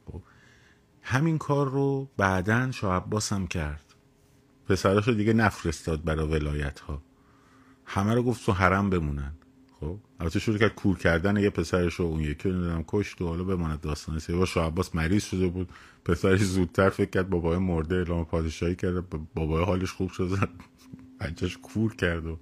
خب. 0.07 0.23
همین 1.03 1.39
کار 1.39 1.71
رو 1.71 2.11
بعدا 2.17 2.71
شاه 2.73 2.97
عباس 2.97 3.33
هم 3.33 3.47
کرد. 3.47 3.95
پسراش 4.69 5.09
رو 5.09 5.15
دیگه 5.15 5.33
نفرستاد 5.33 6.05
برای 6.05 6.27
ولایت 6.27 6.81
ها 6.81 7.03
همه 7.85 8.15
رو 8.15 8.23
گفت 8.23 8.47
تو 8.47 8.53
حرم 8.53 8.91
بمونن. 8.91 9.35
البته 10.23 10.39
شروع 10.39 10.59
کرد 10.59 10.75
کور 10.75 10.99
کردن 10.99 11.37
یه 11.37 11.51
پسرش 11.51 11.95
رو 11.95 12.05
اون 12.05 12.21
یکی 12.21 12.49
رو 12.49 12.85
کشت 12.87 13.23
و 13.23 13.27
حالا 13.27 13.45
بماند 13.45 13.81
داستان 13.81 14.19
سه 14.19 14.47
شاه 14.47 14.67
عباس 14.67 14.95
مریض 14.95 15.25
شده 15.25 15.47
بود. 15.47 15.69
پسرش 16.05 16.41
زودتر 16.41 16.91
فکر 16.91 17.11
کرد 17.11 17.31
بابای 17.31 17.59
مرده 17.59 17.95
اعلام 17.95 18.25
پادشاهی 18.25 18.77
کرد 18.77 19.09
بابای 19.35 19.65
حالش 19.65 19.91
خوب 19.93 20.11
شد 20.11 20.39
بچهش 21.21 21.57
کور 21.57 21.97
کرد 21.97 22.27
و 22.27 22.39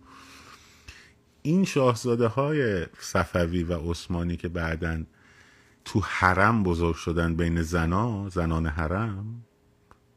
این 1.43 1.65
شاهزاده 1.65 2.27
های 2.27 2.87
صفوی 2.99 3.63
و 3.63 3.91
عثمانی 3.91 4.37
که 4.37 4.49
بعدا 4.49 5.03
تو 5.85 6.01
حرم 6.05 6.63
بزرگ 6.63 6.97
شدن 6.97 7.37
بین 7.37 7.63
زنا 7.63 8.29
زنان 8.29 8.67
حرم 8.67 9.45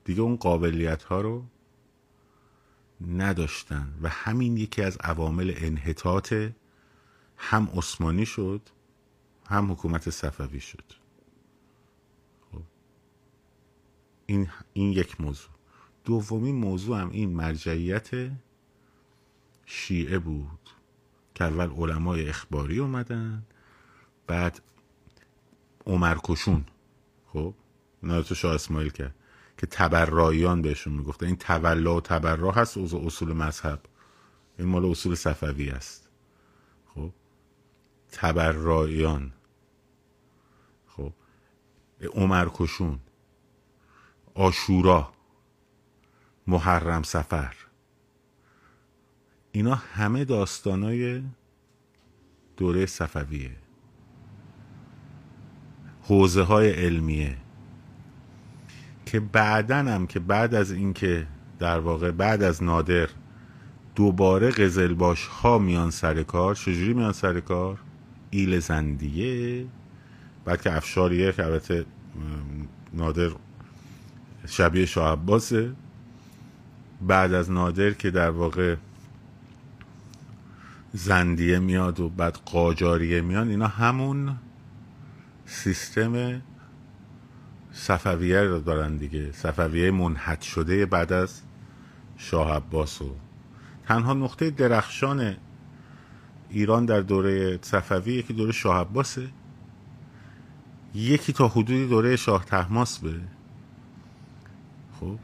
دیگه 0.06 0.22
اون 0.22 0.36
قابلیت 0.36 1.04
ها 1.04 1.22
رو 1.22 1.44
نداشتن. 3.08 3.88
و 4.02 4.10
همین 4.10 4.58
یکی 4.58 4.82
از 4.82 4.98
عوامل 4.98 5.54
انحطاط 5.58 6.34
هم 7.46 7.70
عثمانی 7.76 8.26
شد 8.26 8.62
هم 9.46 9.72
حکومت 9.72 10.10
صفوی 10.10 10.60
شد. 10.60 10.84
خب. 12.52 12.62
این, 14.26 14.50
این 14.74 14.92
یک 14.92 15.22
موضوع. 15.22 15.50
دومین 16.06 16.56
موضوع 16.56 17.02
هم 17.02 17.10
این 17.10 17.36
مرجعیت 17.36 18.32
شیعه 19.66 20.20
بود 20.20 20.70
که 21.36 21.44
اول 21.44 21.70
علمای 21.70 22.30
اخباری 22.30 22.80
اومدن 22.80 23.44
بعد 24.28 24.62
عمر 25.86 26.18
کشون. 26.24 26.66
خب. 27.28 27.54
تو 28.02 28.36
شاه 28.36 28.56
اسماعیل 28.56 28.92
کرد 28.92 29.16
که 29.58 29.68
تبرایان 29.68 30.62
بهشون 30.62 30.94
می‌گفتن 30.94 31.26
این 31.26 31.36
تولا 31.36 31.96
و 31.96 32.02
تبرا 32.02 32.52
هست 32.52 32.78
اصول 32.78 33.34
مذهب. 33.34 33.86
این 34.60 34.68
مال 34.68 34.86
اصول 34.86 35.16
صفوی 35.16 35.70
است. 35.70 36.03
تبرایان 38.14 39.32
خب 40.88 41.14
عمر 42.14 42.48
کشون 42.54 43.00
آشورا 44.34 45.14
محرم 46.48 47.04
سفر. 47.04 47.56
اینا 49.52 49.76
همه 49.76 50.26
داستانای 50.26 51.24
دوره 52.58 52.86
صفویه. 52.86 53.56
حوزه 56.02 56.42
های 56.42 56.70
علمیه. 56.72 57.38
که 59.06 59.20
بعدن 59.20 59.88
هم 59.88 60.08
که 60.08 60.20
بعد 60.20 60.56
از 60.56 60.72
اینکه 60.72 61.28
در 61.60 61.80
واقع 61.80 62.12
بعد 62.12 62.44
از 62.44 62.64
نادر 62.64 63.10
دوباره 63.96 64.52
قزلباش 64.52 65.28
ها 65.28 65.58
میان 65.58 65.92
سر 65.92 66.24
کار 66.24 66.56
چجوری 66.56 66.94
میان 66.94 67.12
سر 67.12 67.40
کار؟ 67.40 67.80
ایل 68.34 68.60
زندیه 68.60 69.66
بعد 70.46 70.62
که 70.62 70.76
افشاریه 70.76 71.32
که 71.32 71.46
البته 71.46 71.86
نادر 72.94 73.30
شبیه 74.48 74.86
شاه 74.86 75.12
عباسه. 75.12 75.72
بعد 77.02 77.34
از 77.34 77.52
نادر 77.52 77.92
که 77.92 78.12
در 78.12 78.30
واقع 78.30 78.76
زندیه 80.94 81.60
میاد 81.60 82.00
و 82.00 82.10
بعد 82.10 82.34
قاجاریه 82.46 83.22
میان 83.22 83.50
اینا 83.50 83.68
همون 83.68 84.38
سیستم 85.46 86.42
صفویه 87.72 88.42
رو 88.42 88.60
دارن 88.60 88.98
دیگه. 88.98 89.32
صفویه 89.32 89.92
منحد 89.92 90.42
شده 90.42 90.86
بعد 90.86 91.14
از 91.14 91.42
شاه 92.18 92.56
عباس 92.56 93.02
و 93.02 93.16
تنها 93.88 94.14
نقطه 94.14 94.50
درخشان 94.50 95.36
ایران 96.54 96.86
در 96.86 97.00
دوره 97.00 97.60
صفوی 97.62 98.14
یکی 98.14 98.34
دوره 98.34 98.52
شاه 98.52 98.82
عباسه. 98.82 99.30
یکی 100.96 101.34
تا 101.34 101.48
حدودی 101.48 101.88
دوره 101.88 102.16
شاه 102.16 102.46
تحماس 102.46 103.00
به. 103.00 103.14
خب. 105.00 105.20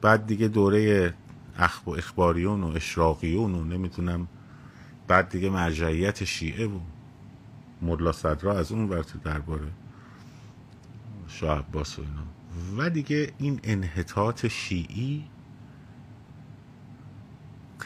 بعد 0.00 0.26
دیگه 0.26 0.48
دوره 0.48 1.14
اخب 1.58 1.88
و 1.88 1.90
اخباریون 1.90 2.62
و 2.62 2.66
اشراقیون 2.66 3.54
و 3.54 3.64
نمی‌تونم 3.64 4.28
بعد 5.08 5.28
دیگه 5.28 5.50
مرجعیت 5.50 6.24
شیعه 6.24 6.66
و 6.66 6.78
ملا 7.82 8.12
صدرا 8.12 8.58
از 8.58 8.72
اون 8.72 8.88
ورت 8.88 9.22
درباره 9.22 9.68
شاه 11.28 11.58
عباس 11.58 11.98
و 11.98 12.02
اینا. 12.02 12.22
و 12.78 12.90
دیگه 12.90 13.32
این 13.38 13.60
انحطاط 13.62 14.46
شیعی 14.46 15.24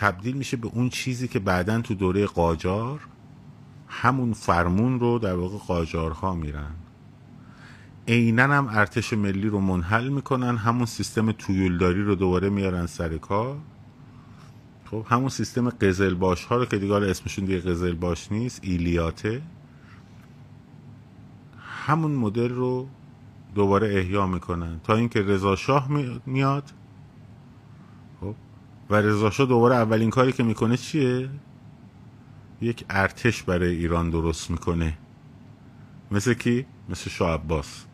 تبدیل 0.00 0.36
میشه 0.36 0.56
به 0.56 0.68
اون 0.72 0.88
چیزی 0.88 1.28
که 1.28 1.38
بعدا 1.38 1.80
تو 1.80 1.94
دوره 1.94 2.26
قاجار 2.26 3.00
همون 3.88 4.32
فرمون 4.32 5.00
رو 5.00 5.18
در 5.18 5.34
واقع 5.34 5.58
قاجارها 5.58 6.34
میرن. 6.34 6.70
عینا 8.08 8.42
هم 8.42 8.68
ارتش 8.70 9.12
ملی 9.12 9.48
رو 9.48 9.60
منحل 9.60 10.08
می‌کنن 10.08 10.56
همون 10.56 10.86
سیستم 10.86 11.32
تویولداری 11.32 12.02
رو 12.02 12.14
دوباره 12.14 12.50
میارن 12.50 12.86
سر 12.86 13.16
کار. 13.16 13.56
خب 14.90 15.06
همون 15.08 15.28
سیستم 15.28 15.70
قزلباش 15.70 16.44
ها 16.44 16.56
رو 16.56 16.64
که 16.64 16.78
دیگه 16.78 16.94
اسمشون 16.94 17.44
دیگه 17.44 17.60
قزلباش 17.60 18.32
نیست 18.32 18.60
ایلیاته. 18.62 19.42
همون 21.86 22.10
مدل 22.10 22.48
رو 22.48 22.88
دوباره 23.54 23.94
احیا 23.94 24.26
می‌کنن. 24.26 24.80
تا 24.84 24.94
اینکه 24.94 25.22
رضا 25.22 25.56
شاه 25.56 25.88
میاد 26.26 26.72
و 28.90 28.94
رضا 28.94 29.30
شاه 29.30 29.46
دوباره 29.46 29.74
اولین 29.74 30.10
کاری 30.10 30.32
که 30.32 30.42
می‌کنه 30.42 30.76
چیه؟ 30.76 31.28
یک 32.60 32.84
ارتش 32.90 33.42
برای 33.42 33.76
ایران 33.76 34.10
درست 34.10 34.50
می‌کنه. 34.50 34.98
مثل 36.10 36.34
کی؟ 36.34 36.66
مثل 36.88 37.10
شاه 37.10 37.34
عباس. 37.34 37.84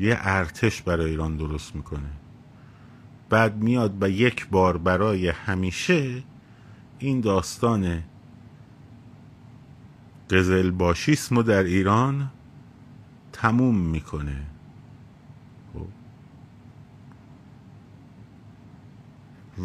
یه 0.00 0.18
ارتش 0.20 0.82
برای 0.82 1.10
ایران 1.10 1.36
درست 1.36 1.76
می‌کنه. 1.76 2.10
بعد 3.30 3.56
میاد 3.56 4.02
و 4.02 4.10
یک 4.10 4.48
بار 4.48 4.78
برای 4.78 5.28
همیشه 5.28 6.22
این 6.98 7.20
داستان 7.20 8.02
قزل 10.30 10.70
باشیسم 10.70 11.42
در 11.42 11.62
ایران 11.62 12.30
تموم 13.32 13.78
می‌کنه. 13.80 14.42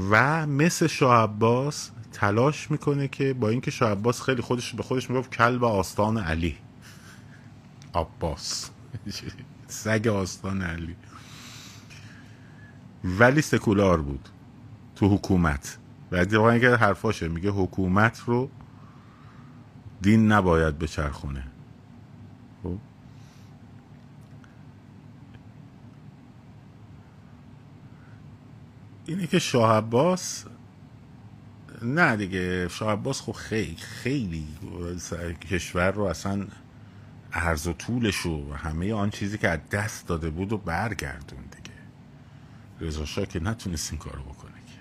و 0.10 0.48
مثل 0.48 0.88
شاه 0.88 1.24
عباس 1.24 1.91
تلاش 2.12 2.72
می‌کنه 2.72 3.08
که 3.08 3.34
با 3.34 3.50
اینکه 3.50 3.72
شاه 3.72 3.91
عباس 3.91 4.22
خیلی 4.22 4.41
خودش 4.41 4.74
به 4.74 4.84
خودش 4.84 5.10
می‌گفت 5.10 5.32
کلب 5.32 5.64
آستان 5.64 6.18
علی. 6.18 6.58
عباس. 7.96 8.70
سگ 9.68 10.08
آستان 10.08 10.62
علی. 10.62 10.96
ولی 13.04 13.41
سکولار 13.41 14.02
بود 14.02 14.30
تو 14.96 15.16
حکومت. 15.16 15.78
و 16.12 16.24
واقعا 16.24 16.60
که 16.60 16.70
حرفاشه 16.70 17.28
میگه 17.28 17.50
حکومت 17.50 18.24
رو 18.26 18.50
دین 20.02 20.32
نباید 20.32 20.80
بچرخونه. 20.80 21.44
اینه 29.06 29.28
که 29.28 29.39
شاه 29.39 29.78
عباس 29.78 30.45
نه 31.82 32.16
دیگه 32.16 32.68
شاه 32.68 32.91
عباس 32.91 33.22
خب 33.22 33.32
خیلی 33.32 33.76
خیلی 33.76 34.47
کشور 35.49 35.91
رو 35.91 36.04
اصلا 36.04 36.47
عرض 37.34 37.68
و 37.68 37.74
طولش 37.74 38.26
و 38.26 38.54
همه 38.54 38.93
آن 38.93 39.10
چیزی 39.10 39.38
که 39.38 39.49
از 39.49 39.60
دست 39.72 40.08
داده 40.08 40.30
بود 40.30 40.54
و 40.54 40.58
برگردون 40.58 41.39
دیگه. 41.39 41.78
رضا 42.80 43.06
شاه 43.06 43.26
که 43.26 43.39
نتونست 43.39 43.91
این 43.91 43.99
کارو 43.99 44.24
بکنه 44.24 44.51
که. 44.51 44.80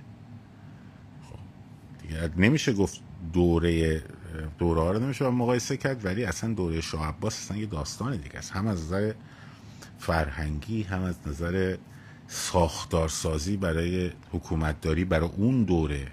خب 1.28 1.38
دیگه 2.02 2.30
نمیشه 2.36 2.72
گفت 2.72 3.00
دوره 3.32 4.02
دوره 4.58 4.80
ها 4.80 4.90
رو 4.90 4.98
نمیشه 4.98 5.28
مقایسه 5.28 5.76
کرد 5.76 6.04
ولی 6.04 6.24
اصلا 6.24 6.54
دوره 6.54 6.80
شاه 6.80 7.08
عباس 7.08 7.34
اصلا 7.34 7.56
یه 7.56 7.66
داستان 7.66 8.16
دیگه 8.16 8.38
است. 8.38 8.52
هم 8.52 8.66
از 8.66 8.82
نظر 8.82 9.12
فرهنگی 9.98 10.82
هم 10.82 11.02
از 11.02 11.16
نظر 11.26 11.76
ساختارسازی 12.26 13.56
برای 13.56 14.10
حکومتداری 14.32 15.04
برای 15.04 15.28
اون 15.36 15.64
دوره. 15.64 16.08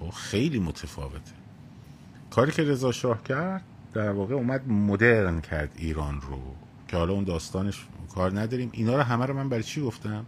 خب 0.00 0.10
خیلی 0.10 0.58
متفاوته. 0.58 1.32
کاری 2.30 2.52
که 2.52 2.62
رضا 2.62 2.92
شاه 2.92 3.22
کرد 3.22 3.64
در 3.92 4.10
واقع 4.10 4.34
اومد 4.34 4.68
مدرن 4.68 5.40
کرد 5.40 5.72
ایران 5.76 6.20
رو. 6.20 6.38
که 6.88 6.96
حالا 6.96 7.12
اون 7.12 7.24
داستانش 7.24 7.86
کار 8.14 8.40
نداریم. 8.40 8.70
اینا 8.72 8.96
رو 8.96 9.02
همه 9.02 9.26
رو 9.26 9.34
من 9.34 9.48
برای 9.48 9.62
چی 9.62 9.82
گفتم؟ 9.82 10.26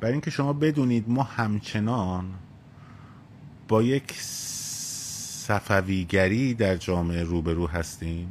برای 0.00 0.12
اینکه 0.12 0.30
شما 0.30 0.52
بدونید 0.52 1.04
ما 1.08 1.22
همچنان 1.22 2.24
با 3.68 3.82
یک 3.82 4.12
صفویگری 5.46 6.54
در 6.54 6.76
جامعه 6.76 7.22
روبرو 7.22 7.66
هستیم. 7.66 8.28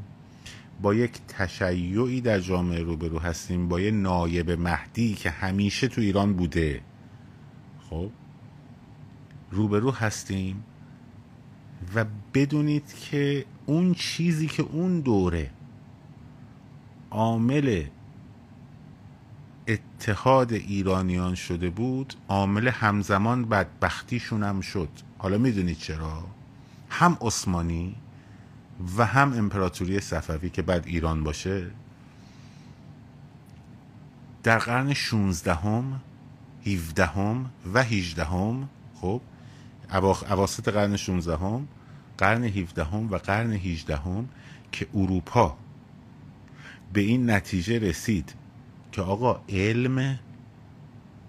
با 0.81 0.93
یک 0.93 1.11
تشیعی 1.27 2.21
در 2.21 2.39
جامعه 2.39 2.81
روبرو 2.81 3.19
هستیم 3.19 3.67
با 3.67 3.79
یه 3.79 3.91
نایب 3.91 4.51
مهدی 4.51 5.13
که 5.13 5.29
همیشه 5.29 5.87
تو 5.87 6.01
ایران 6.01 6.33
بوده. 6.33 6.81
خب؟ 7.89 8.09
روبرو 9.51 9.91
هستیم 9.91 10.63
و 11.95 12.05
بدونید 12.33 12.93
که 12.93 13.45
اون 13.65 13.93
چیزی 13.93 14.47
که 14.47 14.63
اون 14.63 14.99
دوره 14.99 15.51
عامل 17.11 17.83
اتحاد 19.67 20.53
ایرانیان 20.53 21.35
شده 21.35 21.69
بود 21.69 22.13
عامل 22.29 22.67
همزمان 22.67 23.45
بدبختیشون 23.45 24.43
هم 24.43 24.61
شد. 24.61 24.89
حالا 25.17 25.37
می‌دونید 25.37 25.77
چرا؟ 25.77 26.23
هم 26.89 27.17
عثمانی 27.21 27.95
و 28.97 29.05
هم 29.05 29.33
امپراتوری 29.33 29.99
صفوی 29.99 30.49
که 30.49 30.61
بعد 30.61 30.87
ایران 30.87 31.23
باشه 31.23 31.67
در 34.43 34.57
قرن 34.57 34.93
16 34.93 35.53
هم 35.53 36.01
17 36.65 37.05
هم 37.05 37.49
و 37.73 37.83
18 37.83 38.23
هم 38.23 38.69
خب 39.01 39.21
اواسط 40.29 40.69
قرن 40.69 40.95
16 40.95 41.37
هم 41.37 41.67
قرن 42.17 42.43
17 42.43 42.83
هم 42.83 43.11
و 43.11 43.17
قرن 43.17 43.51
18 43.51 43.97
هم 43.97 44.29
که 44.71 44.87
اروپا 44.93 45.57
به 46.93 47.01
این 47.01 47.29
نتیجه 47.29 47.79
رسید 47.79 48.33
که 48.91 49.01
آقا 49.01 49.41
علم 49.49 50.19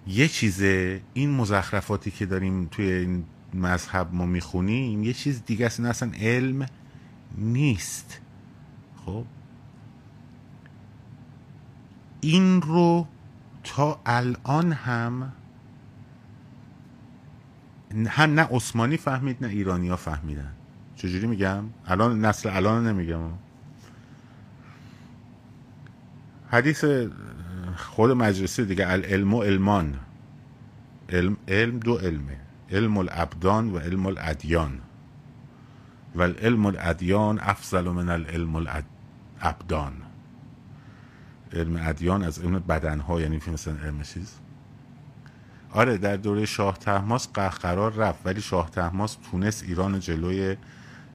یه 0.06 0.28
چیزه 0.28 1.00
این 1.14 1.30
مزخرفاتی 1.30 2.10
که 2.10 2.26
داریم 2.26 2.68
توی 2.70 2.92
این 2.92 3.24
مذهب 3.54 4.14
ما 4.14 4.26
می‌خونیم 4.26 5.04
یه 5.04 5.12
چیز 5.12 5.42
دیگه 5.46 5.66
است 5.66 5.80
این 5.80 5.88
اصلا 5.88 6.12
علم 6.20 6.66
نیست. 7.38 8.20
خب؟ 9.06 9.24
این 12.20 12.62
رو 12.62 13.06
تا 13.64 14.00
الان 14.06 14.72
هم 14.72 15.32
هم 18.06 18.34
نه 18.34 18.48
عثمانی 18.50 18.96
فهمید 18.96 19.36
نه 19.40 19.48
ایرانی 19.48 19.88
ها 19.88 19.96
فهمیدن. 19.96 20.52
چجوری 20.96 21.26
میگم؟ 21.26 21.64
الان 21.86 22.24
نسل 22.24 22.48
الان 22.48 22.86
نمیگم. 22.86 23.30
حدیث 26.50 26.84
خود 27.76 28.10
مجلسی 28.10 28.64
دیگه 28.64 28.90
العلم 28.90 29.34
و 29.34 29.42
علمان. 29.42 29.98
علم, 31.08 31.36
علم 31.48 31.78
دو 31.78 31.96
علمه. 31.96 32.40
علم 32.70 32.98
الابدان 32.98 33.70
و 33.70 33.78
علم 33.78 34.06
الادیان. 34.06 34.80
و 36.14 36.22
العلم 36.22 36.66
الادیان 36.66 37.40
افضل 37.42 37.82
من 37.88 38.08
العلم 38.08 38.56
الابدان 38.56 39.92
علم 41.52 41.76
ادیان 41.76 42.22
از 42.22 42.38
علم 42.38 42.58
بدنها 42.58 43.20
یعنی 43.20 43.40
مثلا 43.52 43.74
علم 43.74 44.02
چیز؟ 44.02 44.34
آره 45.70 45.96
در 45.98 46.16
دوره 46.16 46.46
شاه 46.46 46.78
تحماس 46.78 47.28
قرار 47.32 47.92
رفت 47.92 48.26
ولی 48.26 48.40
شاه 48.40 48.70
تحماس 48.70 49.16
تونست 49.30 49.62
ایران 49.62 50.00
جلوی 50.00 50.56